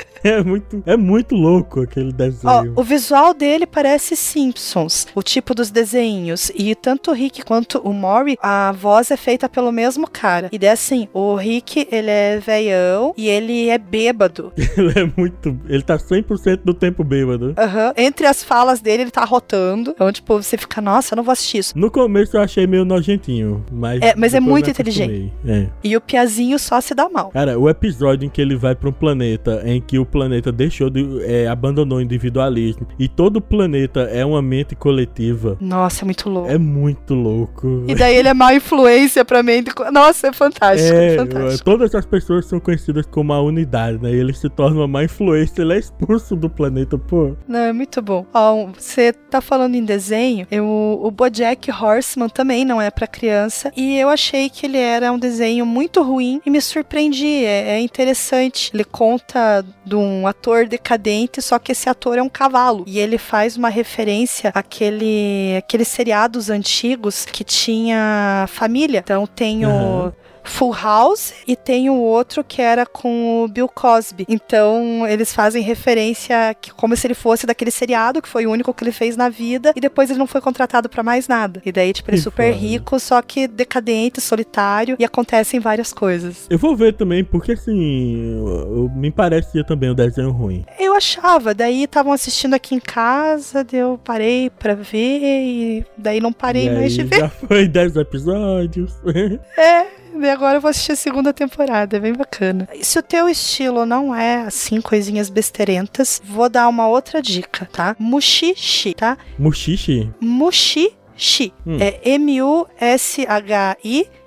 É 0.23 0.43
muito, 0.43 0.84
é 0.86 0.97
muito 0.97 1.36
louco 1.36 1.82
aquele 1.82 2.10
Ó, 2.10 2.12
desenho. 2.12 2.73
o 2.75 2.84
visual 2.84 3.34
dele 3.34 3.65
parece 3.65 4.15
Simpsons, 4.15 5.08
o 5.15 5.23
tipo 5.23 5.53
dos 5.55 5.71
desenhos. 5.71 6.51
E 6.55 6.75
tanto 6.75 7.12
o 7.12 7.13
Rick 7.13 7.43
quanto 7.43 7.79
o 7.79 7.93
Maury, 7.93 8.38
a 8.41 8.71
voz 8.71 9.12
é 9.12 9.17
feita 9.17 9.47
pelo 9.47 9.71
mesmo 9.71 10.10
cara. 10.10 10.49
E 10.51 10.60
daí 10.60 10.69
assim, 10.69 11.08
o 11.13 11.36
Rick, 11.36 11.88
ele 11.91 12.10
é 12.10 12.39
veião 12.39 13.13
e 13.17 13.27
ele 13.27 13.69
é 13.69 13.77
bêbado. 13.77 14.51
Ele 14.77 14.93
é 14.97 15.12
muito. 15.17 15.60
Ele 15.67 15.82
tá 15.82 15.97
100% 15.97 16.62
do 16.63 16.73
tempo 16.73 17.03
bêbado. 17.03 17.53
Aham. 17.58 17.93
Entre 17.97 18.25
as 18.25 18.43
falas 18.43 18.79
dele, 18.79 19.03
ele 19.03 19.12
tá 19.12 19.25
rotando. 19.25 19.91
Então, 19.91 20.12
tipo, 20.12 20.41
você 20.41 20.58
fica, 20.58 20.79
nossa, 20.79 21.13
eu 21.13 21.17
não 21.17 21.23
vou 21.23 21.32
assistir 21.34 21.58
isso. 21.58 21.77
No 21.77 21.91
começo 21.91 22.38
eu 22.38 22.41
achei 22.41 22.65
meio 22.65 22.86
nojentinho, 22.86 23.65
mas. 23.71 24.01
É, 24.01 24.13
mas 24.15 24.34
é 24.34 24.39
muito 24.39 24.69
acostumei. 24.71 25.34
É. 25.45 25.67
E 25.84 25.97
o 25.97 26.01
Piazinho 26.01 26.58
só 26.58 26.79
se 26.79 26.93
dá 26.93 27.10
mal. 27.10 27.29
Cara, 27.32 27.60
o 27.60 27.69
episódio 27.69 28.25
em 28.25 28.29
que 28.29 28.41
ele 28.41 28.55
vai 28.55 28.75
pra 28.75 28.89
um 28.89 28.93
planeta 28.93 29.62
em 29.65 29.82
que 29.82 29.99
o 29.99 30.05
planeta 30.10 30.52
deixou 30.52 30.89
de. 30.89 31.06
É, 31.24 31.48
abandonou 31.48 32.00
o 32.00 32.02
individualismo 32.02 32.88
e 32.98 33.08
todo 33.08 33.38
o 33.38 33.41
planeta 33.41 34.02
é 34.02 34.26
uma 34.26 34.41
mente 34.41 34.76
coletiva. 34.76 35.58
Nossa, 35.60 36.04
é 36.04 36.06
muito 36.06 36.30
louco. 36.30 36.50
É 36.50 36.58
muito 36.58 37.13
louco. 37.13 37.84
E 37.88 37.95
daí 37.95 38.15
ele 38.15 38.28
é 38.28 38.34
má 38.34 38.54
influência 38.54 39.24
pra 39.24 39.41
mente. 39.43 39.72
Nossa, 39.91 40.28
é 40.28 40.34
fantástico, 40.34 40.93
é, 40.95 41.13
É, 41.13 41.17
fantástico. 41.17 41.63
todas 41.65 41.93
as 41.95 42.06
pessoas 42.06 42.45
são 42.45 42.60
conhecidas 42.60 43.06
como 43.06 43.34
a 43.34 43.41
unidade, 43.41 44.02
né? 44.02 44.12
E 44.12 44.15
ele 44.15 44.34
se 44.34 44.50
torna 44.50 44.78
uma 44.78 44.88
má 44.88 45.04
influência, 45.04 45.62
ele 45.62 45.74
é 45.74 45.80
expulso 45.80 46.36
do 46.36 46.50
planeta, 46.50 46.98
pô. 46.98 47.36
Não, 47.48 47.60
é 47.60 47.74
muito 47.74 48.02
bom. 48.02 48.26
Ó, 48.34 48.67
você 48.78 49.13
tá 49.13 49.41
falando 49.41 49.76
em 49.76 49.84
desenho, 49.84 50.48
eu, 50.52 50.65
o 51.02 51.12
Bojack 51.12 51.69
Horseman 51.72 52.30
também 52.30 52.65
não 52.65 52.82
é 52.82 52.89
pra 52.89 53.08
criança, 53.08 53.72
e 53.76 53.98
eu 53.98 54.10
achei 54.10 54.50
que 54.50 54.65
ele 54.65 54.78
era 54.78 55.12
um 55.12 55.19
desenho 55.19 55.65
muito 55.65 56.02
ruim 56.02 56.41
e 56.45 56.50
me 56.50 56.62
surpreendi. 56.62 57.45
É, 57.45 57.78
é 57.78 57.80
interessante. 57.80 58.72
Ele 58.74 58.84
conta 58.84 59.63
de 59.86 59.95
um 60.00 60.28
ator 60.28 60.68
decadente, 60.68 61.42
só 61.42 61.60
que 61.60 61.72
esse 61.72 61.90
ator 61.90 62.18
é 62.18 62.24
um 62.24 62.30
cavalo. 62.30 62.84
E 62.88 63.00
ele 63.00 63.18
faz 63.18 63.58
uma 63.58 63.70
referência 63.70 64.52
àquele, 64.54 65.58
àqueles 65.58 65.88
seriados 65.88 66.50
antigos 66.50 67.26
que 67.26 67.44
tinha 67.44 68.46
família. 68.50 69.00
Então 69.00 69.28
tem 69.28 69.66
o. 69.66 69.70
Aham. 69.70 70.14
Full 70.43 70.73
House 70.73 71.34
e 71.47 71.56
tem 71.56 71.89
o 71.89 71.95
outro 71.95 72.43
que 72.43 72.62
era 72.62 72.86
com 72.86 73.43
o 73.43 73.47
Bill 73.47 73.67
Cosby. 73.67 74.25
Então 74.28 75.06
eles 75.08 75.34
fazem 75.34 75.62
referência 75.62 76.56
que, 76.60 76.71
como 76.71 76.95
se 76.95 77.06
ele 77.08 77.13
fosse 77.13 77.45
daquele 77.45 77.71
seriado 77.71 78.21
que 78.21 78.28
foi 78.30 78.45
o 78.45 78.52
único 78.52 78.73
que 78.73 78.84
ele 78.84 78.91
fez 78.91 79.15
na 79.15 79.30
vida 79.30 79.73
e 79.75 79.80
depois 79.82 80.10
ele 80.10 80.19
não 80.19 80.28
foi 80.28 80.41
contratado 80.41 80.89
pra 80.89 81.04
mais 81.04 81.28
nada. 81.28 81.62
E 81.65 81.71
daí 81.71 81.93
tipo 81.93 82.10
ele 82.10 82.17
é 82.17 82.21
super 82.21 82.52
foda. 82.54 82.65
rico, 82.65 82.99
só 82.99 83.21
que 83.21 83.47
decadente, 83.47 84.19
solitário 84.21 84.95
e 84.99 85.06
acontecem 85.06 85.60
várias 85.60 85.93
coisas. 85.93 86.47
Eu 86.49 86.58
vou 86.58 86.75
ver 86.75 86.93
também, 86.93 87.23
porque 87.23 87.54
assim, 87.54 88.38
eu- 88.39 88.47
eu- 88.84 88.91
me 88.95 89.12
parecia 89.12 89.63
também 89.63 89.91
um 89.91 89.95
desenho 89.95 90.32
ruim. 90.32 90.65
Eu 90.80 90.93
achava, 90.95 91.54
daí 91.54 91.84
estavam 91.84 92.12
assistindo 92.13 92.54
aqui 92.54 92.75
em 92.75 92.80
casa, 92.80 93.63
daí 93.63 93.80
eu 93.82 93.99
parei 94.04 94.49
pra 94.49 94.73
ver 94.73 95.19
e 95.21 95.86
daí 95.97 96.19
não 96.19 96.32
parei 96.34 96.67
e 96.67 96.71
mais 96.71 96.93
de 96.93 97.04
ver. 97.04 97.19
já 97.19 97.30
foi 97.30 97.67
10 97.67 97.95
episódios. 97.95 98.93
É, 99.58 99.86
e 100.25 100.29
agora 100.29 100.58
eu 100.58 100.62
vou 100.62 100.69
assistir 100.69 100.91
a 100.93 100.95
segunda 100.95 101.34
temporada, 101.34 101.97
é 101.97 101.99
bem 101.99 102.13
bacana. 102.13 102.67
Se 102.82 102.97
o 102.99 103.03
teu 103.03 103.27
estilo 103.29 103.86
não 103.86 104.15
é, 104.15 104.41
assim, 104.41 104.82
coisinhas 104.82 105.29
besteirentas, 105.29 106.21
vou 106.23 106.49
dar 106.49 106.67
uma 106.67 106.88
outra 106.88 107.21
dica, 107.21 107.67
tá? 107.71 107.95
Mushishi, 107.99 108.93
tá? 108.93 109.17
Mushishi? 109.38 110.10
Mushishi. 110.19 111.53
Hum. 111.65 111.77
É 111.79 111.99
M-U-S-H-I 112.12 113.39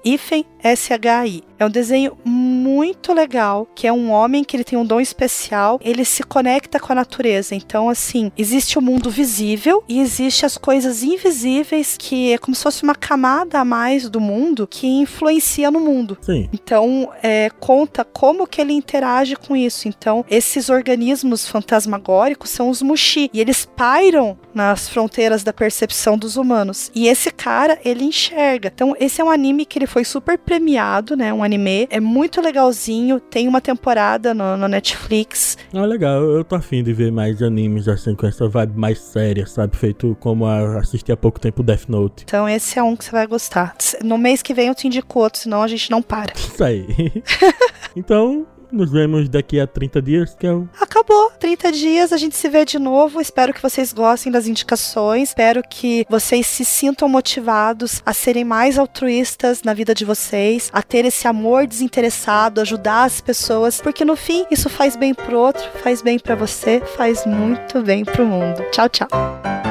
hífen 0.05 0.45
S-H-I. 0.63 1.43
É 1.59 1.67
um 1.67 1.71
desenho 1.71 2.17
muito 2.25 3.13
legal, 3.13 3.69
que 3.75 3.87
é 3.87 3.93
um 3.93 4.11
homem 4.11 4.43
que 4.43 4.57
ele 4.57 4.65
tem 4.65 4.79
um 4.79 4.85
dom 4.85 5.01
especial, 5.01 5.79
ele 5.83 6.05
se 6.05 6.23
conecta 6.23 6.81
com 6.81 6.93
a 6.93 6.97
natureza. 6.97 7.55
Então, 7.55 7.89
assim, 7.89 8.33
existe 8.37 8.79
o 8.79 8.83
mundo 8.83 9.11
visível 9.11 9.85
e 9.89 10.01
existe 10.01 10.45
as 10.45 10.59
coisas 10.59 11.03
invisíveis, 11.03 11.97
que 11.97 12.33
é 12.33 12.39
como 12.39 12.55
se 12.55 12.63
fosse 12.63 12.83
uma 12.83 12.95
camada 12.95 13.61
a 13.61 13.65
mais 13.65 14.09
do 14.09 14.21
mundo 14.21 14.67
que 14.67 14.87
influencia 14.87 15.71
no 15.71 15.79
mundo. 15.81 16.19
Sim. 16.21 16.49
Então, 16.53 17.11
é, 17.23 17.51
conta 17.61 18.05
como 18.05 18.47
que 18.47 18.61
ele 18.61 18.73
interage 18.73 19.37
com 19.37 19.55
isso. 19.55 19.87
Então, 19.87 20.25
esses 20.29 20.69
organismos 20.69 21.47
fantasmagóricos 21.47 22.51
são 22.51 22.69
os 22.69 22.83
Mushi. 22.83 23.31
E 23.33 23.41
eles 23.41 23.65
pairam 23.65 24.37
nas 24.53 24.89
fronteiras 24.89 25.43
da 25.43 25.53
percepção 25.53 26.19
dos 26.19 26.37
humanos. 26.37 26.91
E 26.95 27.07
esse 27.07 27.31
cara, 27.31 27.79
ele 27.85 28.05
enxerga. 28.05 28.71
Então, 28.75 28.97
esse 28.99 29.21
é 29.21 29.25
um 29.25 29.31
anime 29.31 29.65
que 29.65 29.79
ele 29.79 29.87
foi 29.87 30.05
super 30.05 30.39
premiado, 30.53 31.17
né? 31.17 31.33
Um 31.33 31.43
anime. 31.43 31.87
É 31.89 31.99
muito 31.99 32.41
legalzinho. 32.43 33.19
Tem 33.19 33.49
uma 33.49 33.61
temporada 33.61 34.35
no, 34.35 34.57
no 34.59 34.69
Netflix. 34.69 35.57
Ah, 35.73 35.87
legal. 35.87 36.23
Eu 36.23 36.45
tô 36.45 36.55
afim 36.55 36.83
de 36.83 36.93
ver 36.93 37.11
mais 37.11 37.41
animes 37.41 37.89
assim, 37.89 38.15
com 38.15 38.27
essa 38.27 38.47
vibe 38.47 38.79
mais 38.79 38.99
séria, 38.99 39.47
sabe? 39.47 39.77
Feito 39.79 40.15
como 40.21 40.45
a, 40.45 40.79
assisti 40.79 41.11
há 41.11 41.17
pouco 41.17 41.41
tempo 41.41 41.63
Death 41.63 41.89
Note. 41.89 42.25
Então, 42.25 42.47
esse 42.47 42.79
é 42.79 42.83
um 42.83 42.95
que 42.95 43.05
você 43.05 43.11
vai 43.11 43.27
gostar. 43.27 43.75
No 44.05 44.19
mês 44.19 44.43
que 44.43 44.53
vem 44.53 44.69
eu 44.69 44.75
te 44.75 44.87
indico 44.87 45.21
outro, 45.21 45.41
senão 45.41 45.63
a 45.63 45.69
gente 45.69 45.91
não 45.91 46.03
para. 46.03 46.33
Isso 46.37 46.63
aí. 46.63 47.23
então, 47.97 48.47
nos 48.73 48.91
vemos 48.91 49.29
daqui 49.29 49.61
a 49.61 49.67
30 49.67 50.03
dias, 50.03 50.35
que 50.35 50.47
é 50.47 50.53
o... 50.53 50.69
Acabou. 50.81 51.31
30 51.39 51.73
dias, 51.73 52.13
a 52.13 52.17
gente 52.17 52.37
se 52.37 52.49
vê 52.49 52.65
de 52.65 52.79
novo. 52.79 53.21
Espero 53.21 53.53
que 53.53 53.63
vocês 53.63 53.93
gostem 53.93 54.33
das 54.33 54.47
indicações. 54.47 55.31
Espero 55.31 55.63
que 55.63 56.07
vocês 56.09 56.47
se 56.47 56.65
sintam 56.65 57.09
motivados 57.09 58.03
a 58.05 58.13
serem 58.13 58.45
mais 58.45 58.79
altruístas 58.79 59.63
na 59.63 59.75
vida 59.75 59.95
de 59.95 60.05
vocês, 60.05 60.71
a 60.73 60.83
ter 60.83 61.05
esse 61.05 61.27
amor 61.27 61.67
desinteressado, 61.67 62.61
ajudar 62.61 63.05
as 63.05 63.21
pessoas, 63.21 63.81
porque 63.81 64.05
no 64.05 64.17
fim 64.17 64.47
isso 64.51 64.69
faz 64.69 64.97
bem 64.97 65.15
pro 65.15 65.39
outro, 65.39 65.63
faz 65.83 66.03
bem 66.03 66.19
para 66.19 66.35
você, 66.35 66.81
faz 66.97 67.27
muito 67.27 67.83
bem 67.83 68.05
pro 68.05 68.27
mundo. 68.27 68.63
Tchau, 68.71 68.89
tchau. 68.89 69.62